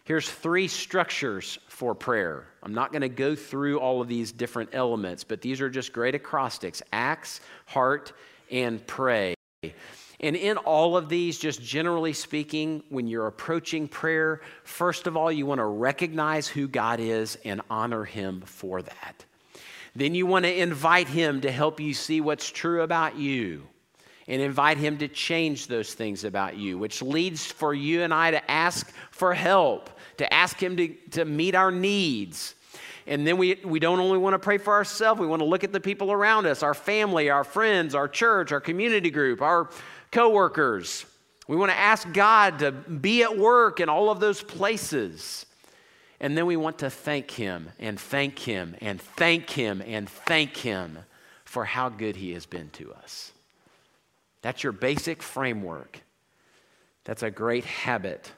Here's 0.09 0.27
three 0.27 0.69
structures 0.69 1.59
for 1.69 1.95
prayer. 1.95 2.47
I'm 2.63 2.73
not 2.73 2.93
going 2.93 3.03
to 3.03 3.11
go 3.11 3.37
through 3.37 3.79
all 3.79 4.01
of 4.01 4.09
these 4.09 4.33
different 4.33 4.71
elements, 4.73 5.23
but 5.23 5.43
these 5.43 5.61
are 5.61 5.69
just 5.69 5.93
great 5.93 6.15
acrostics 6.15 6.81
acts, 6.95 7.43
heart, 7.67 8.15
and 8.51 8.85
pray. 8.87 9.35
And 9.63 10.35
in 10.35 10.57
all 10.57 10.97
of 10.97 11.11
these, 11.11 11.39
just 11.39 11.61
generally 11.61 12.15
speaking, 12.15 12.83
when 12.89 13.07
you're 13.07 13.27
approaching 13.27 13.87
prayer, 13.87 14.41
first 14.65 15.07
of 15.07 15.15
all, 15.15 15.31
you 15.31 15.45
want 15.45 15.59
to 15.59 15.67
recognize 15.67 16.49
who 16.49 16.69
God 16.69 17.01
is 17.01 17.37
and 17.45 17.61
honor 17.69 18.05
Him 18.05 18.41
for 18.47 18.81
that. 18.81 19.27
Then 19.95 20.15
you 20.15 20.25
want 20.25 20.47
to 20.47 20.59
invite 20.59 21.09
Him 21.09 21.43
to 21.43 21.53
help 21.53 21.81
you 21.81 21.93
see 21.93 22.23
what's 22.23 22.51
true 22.51 22.81
about 22.81 23.17
you 23.17 23.69
and 24.27 24.41
invite 24.41 24.79
Him 24.79 24.97
to 24.99 25.09
change 25.09 25.67
those 25.67 25.93
things 25.93 26.25
about 26.25 26.57
you, 26.57 26.79
which 26.79 27.03
leads 27.03 27.45
for 27.45 27.75
you 27.75 28.01
and 28.01 28.15
I 28.15 28.31
to 28.31 28.51
ask 28.51 28.91
for 29.11 29.35
help 29.35 29.91
to 30.19 30.33
ask 30.33 30.63
Him 30.63 30.77
to, 30.77 30.89
to 31.13 31.25
meet 31.25 31.55
our 31.55 31.71
needs. 31.71 32.55
And 33.07 33.27
then 33.27 33.39
we, 33.39 33.59
we 33.65 33.81
don't 33.81 34.01
only 34.01 34.19
want 34.19 34.35
to 34.35 34.39
pray 34.39 34.59
for 34.59 34.75
ourselves, 34.75 35.21
we 35.21 35.27
want 35.27 35.41
to 35.41 35.47
look 35.47 35.65
at 35.65 35.73
the 35.73 35.81
people 35.81 36.13
around 36.13 36.47
us 36.47 36.63
our 36.63 36.75
family, 36.75 37.31
our 37.31 37.45
friends, 37.45 37.95
our 37.95 38.07
church, 38.07 38.53
our 38.53 38.61
community 38.61 39.11
group, 39.11 39.41
our 39.41 39.71
coworkers. 40.13 41.07
We 41.49 41.57
want 41.57 41.73
to 41.73 41.79
ask 41.79 42.13
God 42.13 42.59
to 42.59 42.73
be 42.73 43.23
at 43.23 43.39
work 43.39 43.81
in 43.81 43.89
all 43.89 44.11
of 44.11 44.21
those 44.21 44.43
places. 44.43 45.47
And 46.21 46.37
then 46.37 46.45
we 46.45 46.57
want 46.57 46.79
to 46.81 46.91
thank 46.91 47.31
Him 47.31 47.71
and 47.79 47.99
thank 47.99 48.39
Him 48.39 48.77
and 48.83 49.01
thank 49.01 49.49
Him 49.49 49.83
and 49.87 50.09
thank 50.09 50.59
Him 50.59 50.99
for 51.45 51.65
how 51.65 51.89
good 51.89 52.17
He 52.17 52.33
has 52.33 52.45
been 52.45 52.69
to 52.71 52.93
us. 52.93 53.33
That's 54.43 54.63
your 54.63 54.73
basic 54.73 55.23
framework. 55.23 56.03
That's 57.05 57.23
a 57.23 57.31
great 57.31 57.65
habit 57.65 58.31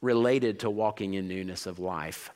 related 0.00 0.60
to 0.60 0.70
walking 0.70 1.14
in 1.14 1.28
newness 1.28 1.66
of 1.66 1.78
life. 1.78 2.30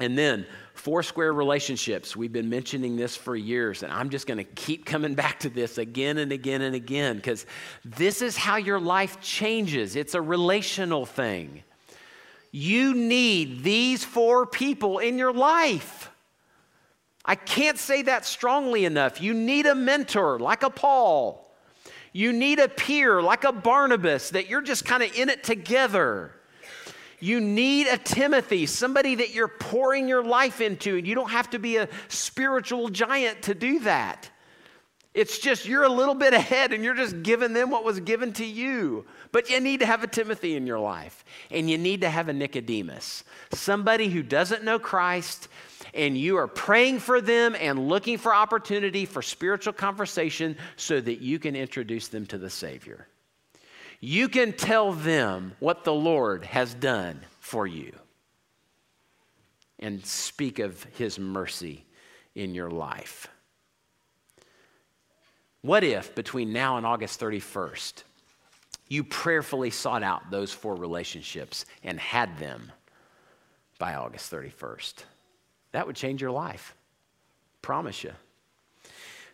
And 0.00 0.16
then, 0.16 0.46
four 0.72 1.02
square 1.02 1.32
relationships. 1.32 2.16
We've 2.16 2.32
been 2.32 2.48
mentioning 2.48 2.96
this 2.96 3.16
for 3.16 3.36
years, 3.36 3.82
and 3.82 3.92
I'm 3.92 4.08
just 4.08 4.26
going 4.26 4.38
to 4.38 4.44
keep 4.44 4.86
coming 4.86 5.14
back 5.14 5.40
to 5.40 5.50
this 5.50 5.76
again 5.76 6.16
and 6.16 6.32
again 6.32 6.62
and 6.62 6.74
again 6.74 7.16
because 7.16 7.44
this 7.84 8.22
is 8.22 8.34
how 8.34 8.56
your 8.56 8.80
life 8.80 9.20
changes. 9.20 9.96
It's 9.96 10.14
a 10.14 10.22
relational 10.22 11.04
thing. 11.04 11.62
You 12.50 12.94
need 12.94 13.62
these 13.62 14.02
four 14.02 14.46
people 14.46 14.98
in 14.98 15.18
your 15.18 15.34
life. 15.34 16.10
I 17.24 17.34
can't 17.34 17.78
say 17.78 18.02
that 18.02 18.24
strongly 18.24 18.86
enough. 18.86 19.20
You 19.20 19.34
need 19.34 19.66
a 19.66 19.74
mentor 19.74 20.38
like 20.38 20.62
a 20.62 20.70
Paul. 20.70 21.46
You 22.12 22.32
need 22.32 22.58
a 22.58 22.68
peer 22.68 23.22
like 23.22 23.44
a 23.44 23.52
Barnabas 23.52 24.30
that 24.30 24.48
you're 24.48 24.62
just 24.62 24.84
kind 24.84 25.02
of 25.02 25.14
in 25.14 25.28
it 25.28 25.44
together. 25.44 26.32
You 27.20 27.40
need 27.40 27.86
a 27.86 27.98
Timothy, 27.98 28.66
somebody 28.66 29.16
that 29.16 29.34
you're 29.34 29.48
pouring 29.48 30.08
your 30.08 30.24
life 30.24 30.60
into, 30.60 30.96
and 30.96 31.06
you 31.06 31.14
don't 31.14 31.30
have 31.30 31.50
to 31.50 31.58
be 31.58 31.76
a 31.76 31.88
spiritual 32.08 32.88
giant 32.88 33.42
to 33.42 33.54
do 33.54 33.80
that. 33.80 34.30
It's 35.12 35.38
just 35.38 35.66
you're 35.66 35.82
a 35.82 35.88
little 35.88 36.14
bit 36.14 36.34
ahead 36.34 36.72
and 36.72 36.84
you're 36.84 36.94
just 36.94 37.22
giving 37.22 37.52
them 37.52 37.68
what 37.70 37.84
was 37.84 37.98
given 38.00 38.32
to 38.34 38.44
you. 38.44 39.06
But 39.32 39.50
you 39.50 39.60
need 39.60 39.80
to 39.80 39.86
have 39.86 40.04
a 40.04 40.06
Timothy 40.06 40.56
in 40.56 40.66
your 40.66 40.78
life, 40.78 41.24
and 41.50 41.68
you 41.68 41.78
need 41.78 42.00
to 42.02 42.10
have 42.10 42.28
a 42.28 42.32
Nicodemus, 42.32 43.24
somebody 43.52 44.08
who 44.08 44.22
doesn't 44.22 44.64
know 44.64 44.78
Christ, 44.78 45.48
and 45.94 46.16
you 46.16 46.36
are 46.36 46.48
praying 46.48 47.00
for 47.00 47.20
them 47.20 47.56
and 47.58 47.88
looking 47.88 48.18
for 48.18 48.34
opportunity 48.34 49.04
for 49.04 49.20
spiritual 49.20 49.72
conversation 49.72 50.56
so 50.76 51.00
that 51.00 51.20
you 51.20 51.38
can 51.38 51.56
introduce 51.56 52.08
them 52.08 52.24
to 52.26 52.38
the 52.38 52.50
Savior 52.50 53.06
you 54.00 54.28
can 54.28 54.52
tell 54.54 54.92
them 54.92 55.52
what 55.60 55.84
the 55.84 55.92
Lord 55.92 56.44
has 56.44 56.72
done 56.72 57.20
for 57.38 57.66
you 57.66 57.92
and 59.78 60.04
speak 60.04 60.58
of 60.58 60.82
his 60.84 61.18
mercy 61.18 61.84
in 62.34 62.54
your 62.54 62.70
life. 62.70 63.28
What 65.62 65.84
if 65.84 66.14
between 66.14 66.52
now 66.52 66.78
and 66.78 66.86
August 66.86 67.20
31st, 67.20 68.04
you 68.88 69.04
prayerfully 69.04 69.70
sought 69.70 70.02
out 70.02 70.30
those 70.30 70.52
four 70.52 70.74
relationships 70.74 71.66
and 71.82 72.00
had 72.00 72.38
them 72.38 72.72
by 73.78 73.94
August 73.94 74.32
31st? 74.32 74.94
That 75.72 75.86
would 75.86 75.96
change 75.96 76.22
your 76.22 76.30
life. 76.30 76.74
Promise 77.60 78.04
you. 78.04 78.12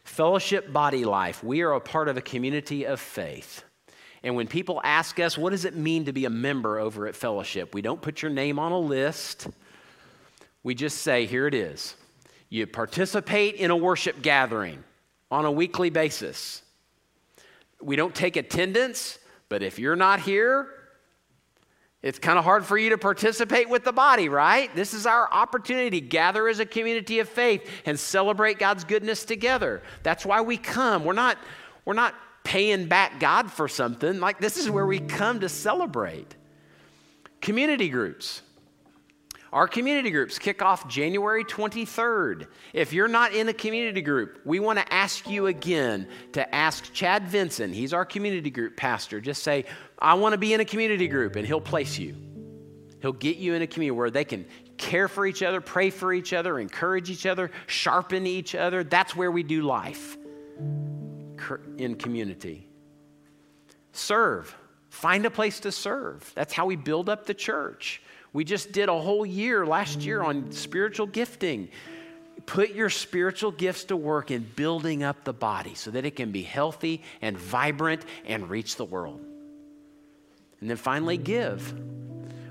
Fellowship 0.03 0.73
Body 0.73 1.05
Life, 1.05 1.43
we 1.43 1.63
are 1.63 1.73
a 1.73 1.81
part 1.81 2.09
of 2.09 2.17
a 2.17 2.23
community 2.23 2.85
of 2.85 3.01
faith. 3.01 3.65
And 4.27 4.35
when 4.35 4.49
people 4.49 4.81
ask 4.83 5.21
us, 5.21 5.39
what 5.39 5.51
does 5.51 5.65
it 5.65 5.77
mean 5.77 6.07
to 6.07 6.13
be 6.13 6.25
a 6.25 6.31
member 6.31 6.81
over 6.81 7.07
at 7.07 7.15
Fellowship? 7.15 7.73
We 7.73 7.81
don't 7.81 8.03
put 8.03 8.23
your 8.23 8.31
name 8.33 8.59
on 8.59 8.73
a 8.73 8.79
list. 8.79 9.47
We 10.65 10.75
just 10.75 10.99
say, 10.99 11.27
here 11.27 11.47
it 11.47 11.55
is. 11.55 11.95
You 12.49 12.67
participate 12.67 13.55
in 13.55 13.71
a 13.71 13.77
worship 13.77 14.23
gathering 14.23 14.83
on 15.31 15.45
a 15.45 15.53
weekly 15.53 15.91
basis. 15.91 16.63
We 17.81 17.95
don't 17.95 18.17
take 18.17 18.37
attendance, 18.37 19.21
but 19.49 19.63
if 19.63 19.79
you're 19.79 19.95
not 19.95 20.19
here, 20.19 20.71
it's 22.03 22.19
kind 22.19 22.37
of 22.37 22.45
hard 22.45 22.67
for 22.67 22.77
you 22.77 22.91
to 22.91 22.99
participate 22.99 23.69
with 23.69 23.85
the 23.85 23.93
body, 23.93 24.29
right? 24.29 24.75
This 24.75 24.93
is 24.93 25.07
our 25.07 25.33
opportunity 25.33 26.01
to 26.01 26.05
gather 26.05 26.49
as 26.49 26.59
a 26.59 26.67
community 26.67 27.21
of 27.21 27.29
faith 27.29 27.65
and 27.85 27.97
celebrate 27.97 28.59
God's 28.59 28.83
goodness 28.83 29.25
together. 29.25 29.85
That's 30.03 30.27
why 30.27 30.41
we 30.41 30.57
come. 30.57 31.05
We're 31.05 31.13
not, 31.13 31.39
we're 31.85 31.95
not 31.95 32.17
paying 32.47 32.87
back 32.87 33.19
God 33.19 33.51
for 33.51 33.67
something. 33.67 34.21
Like, 34.21 34.39
this 34.39 34.57
is 34.57 34.71
where 34.71 34.87
we 34.87 35.01
come 35.01 35.41
to 35.41 35.49
celebrate. 35.49 36.37
Community 37.41 37.89
groups. 37.89 38.41
Our 39.53 39.67
community 39.67 40.13
groups 40.13 40.39
kick 40.39 40.63
off 40.63 40.87
January 40.87 41.45
23rd. 41.45 42.47
If 42.73 42.93
you're 42.93 43.09
not 43.09 43.35
in 43.35 43.49
a 43.49 43.53
community 43.53 44.01
group, 44.01 44.41
we 44.45 44.61
want 44.61 44.79
to 44.79 44.93
ask 44.95 45.29
you 45.29 45.49
again 45.49 46.07
to 46.33 46.55
ask 46.55 46.93
Chad 46.93 47.27
Vinson. 47.27 47.73
He's 47.73 47.93
our 47.93 48.05
community 48.05 48.51
group 48.51 48.77
pastor. 48.77 49.21
Just 49.21 49.43
say, 49.43 49.65
I 49.99 50.15
want 50.15 50.33
to 50.33 50.39
be 50.39 50.55
in 50.55 50.61
a 50.61 50.65
community 50.65 51.09
group, 51.09 51.35
and 51.35 51.45
he'll 51.45 51.61
place 51.61 51.99
you. 51.99 52.15
He'll 53.03 53.13
get 53.13 53.39
you 53.39 53.55
in 53.55 53.63
a 53.63 53.67
community 53.67 53.99
where 53.99 54.11
they 54.11 54.25
can 54.25 54.47
care 54.77 55.09
for 55.09 55.27
each 55.27 55.43
other, 55.43 55.61
pray 55.61 55.91
for 55.91 56.13
each 56.13 56.33
other, 56.33 56.61
encourage 56.61 57.11
each 57.11 57.27
other, 57.27 57.51
sharpen 57.67 58.25
each 58.25 58.55
other. 58.55 58.85
That's 58.85 59.17
where 59.17 59.33
we 59.33 59.43
do 59.43 59.63
life 59.63 60.17
in 61.79 61.97
community. 61.97 62.69
Serve. 63.93 64.55
Find 64.91 65.27
a 65.27 65.31
place 65.31 65.61
to 65.61 65.73
serve. 65.73 66.31
That's 66.35 66.53
how 66.53 66.67
we 66.67 66.77
build 66.77 67.09
up 67.09 67.27
the 67.27 67.35
church. 67.35 68.03
We 68.33 68.45
just 68.45 68.73
did 68.73 68.89
a 68.89 68.99
whole 68.99 69.25
year 69.25 69.67
last 69.67 70.03
year 70.03 70.23
on 70.23 70.53
spiritual 70.53 71.07
gifting. 71.07 71.69
Put 72.45 72.71
your 72.75 72.91
spiritual 72.91 73.51
gifts 73.51 73.85
to 73.85 73.97
work 73.97 74.31
in 74.31 74.47
building 74.57 75.03
up 75.03 75.25
the 75.25 75.33
body 75.33 75.75
so 75.75 75.91
that 75.91 76.05
it 76.05 76.17
can 76.17 76.33
be 76.33 76.43
healthy 76.43 77.03
and 77.21 77.37
vibrant 77.37 78.05
and 78.27 78.49
reach 78.49 78.77
the 78.77 78.85
world. 78.85 79.21
And 80.61 80.71
then 80.71 80.77
finally, 80.77 81.17
give. 81.17 81.75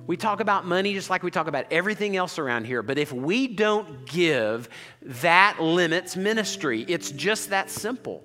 We 0.07 0.17
talk 0.17 0.39
about 0.39 0.65
money 0.65 0.93
just 0.93 1.09
like 1.09 1.23
we 1.23 1.31
talk 1.31 1.47
about 1.47 1.65
everything 1.71 2.15
else 2.15 2.37
around 2.37 2.65
here, 2.65 2.83
but 2.83 2.97
if 2.97 3.11
we 3.11 3.47
don't 3.47 4.05
give, 4.05 4.69
that 5.01 5.61
limits 5.61 6.15
ministry. 6.15 6.85
It's 6.87 7.09
just 7.11 7.49
that 7.49 7.69
simple. 7.69 8.23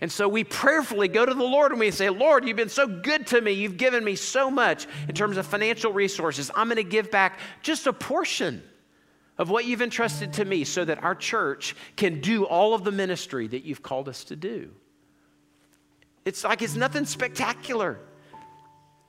And 0.00 0.10
so 0.10 0.28
we 0.28 0.44
prayerfully 0.44 1.08
go 1.08 1.24
to 1.24 1.34
the 1.34 1.44
Lord 1.44 1.70
and 1.70 1.80
we 1.80 1.90
say, 1.90 2.10
Lord, 2.10 2.46
you've 2.46 2.56
been 2.56 2.68
so 2.68 2.86
good 2.86 3.26
to 3.28 3.40
me. 3.40 3.52
You've 3.52 3.76
given 3.76 4.04
me 4.04 4.16
so 4.16 4.50
much 4.50 4.86
in 5.08 5.14
terms 5.14 5.36
of 5.36 5.46
financial 5.46 5.92
resources. 5.92 6.50
I'm 6.54 6.66
going 6.66 6.76
to 6.76 6.84
give 6.84 7.10
back 7.10 7.38
just 7.62 7.86
a 7.86 7.92
portion 7.92 8.62
of 9.38 9.50
what 9.50 9.64
you've 9.64 9.82
entrusted 9.82 10.32
to 10.34 10.44
me 10.44 10.64
so 10.64 10.84
that 10.84 11.02
our 11.02 11.14
church 11.14 11.74
can 11.96 12.20
do 12.20 12.44
all 12.44 12.74
of 12.74 12.84
the 12.84 12.92
ministry 12.92 13.46
that 13.48 13.64
you've 13.64 13.82
called 13.82 14.08
us 14.08 14.24
to 14.24 14.36
do. 14.36 14.70
It's 16.24 16.44
like 16.44 16.62
it's 16.62 16.76
nothing 16.76 17.04
spectacular. 17.04 17.98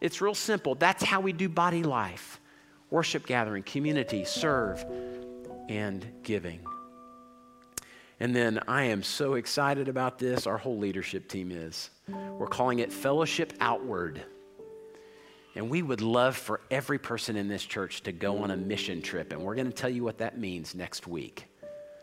It's 0.02 0.22
real 0.22 0.36
simple. 0.36 0.76
That's 0.76 1.04
how 1.04 1.20
we 1.22 1.34
do 1.34 1.50
body 1.50 1.84
life 1.84 2.40
worship 2.92 3.26
gathering, 3.26 3.64
community, 3.64 4.24
serve, 4.24 4.86
and 5.68 6.06
giving. 6.24 6.60
And 8.20 8.36
then 8.36 8.62
I 8.68 8.84
am 8.84 9.04
so 9.04 9.34
excited 9.34 9.88
about 9.90 10.20
this. 10.20 10.48
Our 10.48 10.58
whole 10.58 10.78
leadership 10.78 11.28
team 11.28 11.52
is. 11.52 11.90
We're 12.08 12.48
calling 12.48 12.80
it 12.80 12.94
Fellowship 12.94 13.54
Outward. 13.60 14.22
And 15.56 15.70
we 15.70 15.82
would 15.82 16.02
love 16.02 16.36
for 16.36 16.62
every 16.70 17.00
person 17.00 17.36
in 17.36 17.48
this 17.48 17.64
church 17.64 18.04
to 18.04 18.12
go 18.12 18.40
on 18.40 18.52
a 18.52 18.58
mission 18.58 19.02
trip. 19.02 19.32
And 19.32 19.42
we're 19.42 19.56
going 19.56 19.68
to 19.68 19.74
tell 19.74 19.90
you 19.90 20.04
what 20.04 20.18
that 20.20 20.38
means 20.38 20.76
next 20.76 21.08
week. 21.08 21.46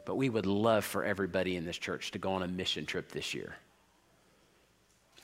But 0.04 0.16
we 0.16 0.28
would 0.28 0.46
love 0.46 0.84
for 0.84 1.04
everybody 1.04 1.56
in 1.56 1.64
this 1.64 1.78
church 1.78 2.10
to 2.12 2.18
go 2.18 2.32
on 2.32 2.42
a 2.42 2.48
mission 2.48 2.86
trip 2.86 3.10
this 3.10 3.34
year. 3.34 3.54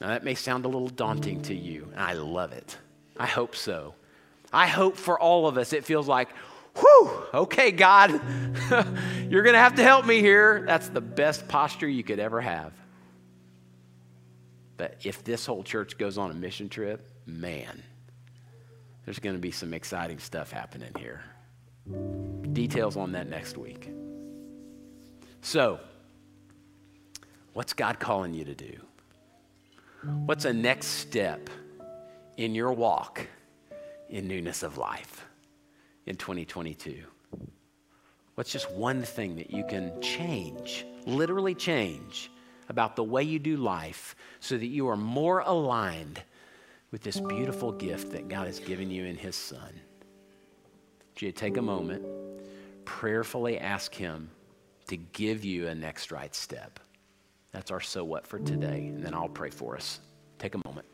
Now, 0.00 0.08
that 0.08 0.24
may 0.24 0.34
sound 0.34 0.64
a 0.64 0.68
little 0.68 0.88
daunting 0.88 1.42
to 1.42 1.54
you, 1.54 1.88
and 1.92 2.00
I 2.00 2.12
love 2.12 2.52
it. 2.52 2.76
I 3.16 3.26
hope 3.26 3.56
so. 3.56 3.94
I 4.52 4.68
hope 4.68 4.96
for 4.96 5.18
all 5.18 5.48
of 5.48 5.58
us 5.58 5.72
it 5.72 5.84
feels 5.84 6.06
like, 6.06 6.28
whew, 6.78 7.10
okay, 7.34 7.70
God, 7.70 8.10
you're 9.28 9.42
going 9.42 9.54
to 9.54 9.60
have 9.60 9.76
to 9.76 9.82
help 9.82 10.06
me 10.06 10.20
here. 10.20 10.64
That's 10.66 10.88
the 10.88 11.00
best 11.00 11.48
posture 11.48 11.88
you 11.88 12.02
could 12.02 12.18
ever 12.18 12.40
have. 12.40 12.72
But 14.76 14.96
if 15.04 15.24
this 15.24 15.44
whole 15.44 15.62
church 15.62 15.98
goes 15.98 16.18
on 16.18 16.30
a 16.30 16.34
mission 16.34 16.68
trip, 16.68 17.10
man, 17.26 17.82
there's 19.04 19.18
going 19.18 19.34
to 19.34 19.40
be 19.40 19.50
some 19.50 19.74
exciting 19.74 20.18
stuff 20.18 20.52
happening 20.52 20.92
here. 20.98 21.22
Details 22.52 22.96
on 22.96 23.12
that 23.12 23.28
next 23.28 23.56
week. 23.56 23.90
So, 25.40 25.80
what's 27.54 27.72
God 27.72 27.98
calling 27.98 28.34
you 28.34 28.44
to 28.44 28.54
do? 28.54 28.80
What's 30.26 30.44
a 30.44 30.52
next 30.52 30.86
step 30.86 31.50
in 32.36 32.54
your 32.54 32.72
walk 32.72 33.26
in 34.08 34.28
newness 34.28 34.62
of 34.62 34.78
life 34.78 35.27
in 36.08 36.16
2022? 36.16 37.04
What's 38.34 38.50
just 38.50 38.70
one 38.72 39.02
thing 39.02 39.36
that 39.36 39.50
you 39.50 39.64
can 39.68 40.00
change, 40.00 40.86
literally 41.06 41.54
change, 41.54 42.30
about 42.68 42.96
the 42.96 43.04
way 43.04 43.22
you 43.22 43.38
do 43.38 43.56
life 43.56 44.14
so 44.40 44.56
that 44.56 44.66
you 44.66 44.88
are 44.88 44.96
more 44.96 45.40
aligned 45.40 46.22
with 46.90 47.02
this 47.02 47.20
beautiful 47.20 47.72
gift 47.72 48.12
that 48.12 48.28
God 48.28 48.46
has 48.46 48.58
given 48.58 48.90
you 48.90 49.04
in 49.04 49.16
His 49.16 49.36
Son. 49.36 49.80
Would 51.14 51.22
you 51.22 51.32
take 51.32 51.56
a 51.56 51.62
moment, 51.62 52.04
prayerfully 52.84 53.58
ask 53.58 53.94
Him 53.94 54.30
to 54.86 54.96
give 54.96 55.44
you 55.44 55.68
a 55.68 55.74
next 55.74 56.10
right 56.10 56.34
step? 56.34 56.80
That's 57.52 57.70
our 57.70 57.80
so 57.80 58.04
what 58.04 58.26
for 58.26 58.38
today, 58.38 58.86
and 58.88 59.02
then 59.02 59.14
I'll 59.14 59.28
pray 59.28 59.50
for 59.50 59.76
us. 59.76 60.00
Take 60.38 60.54
a 60.54 60.60
moment. 60.64 60.86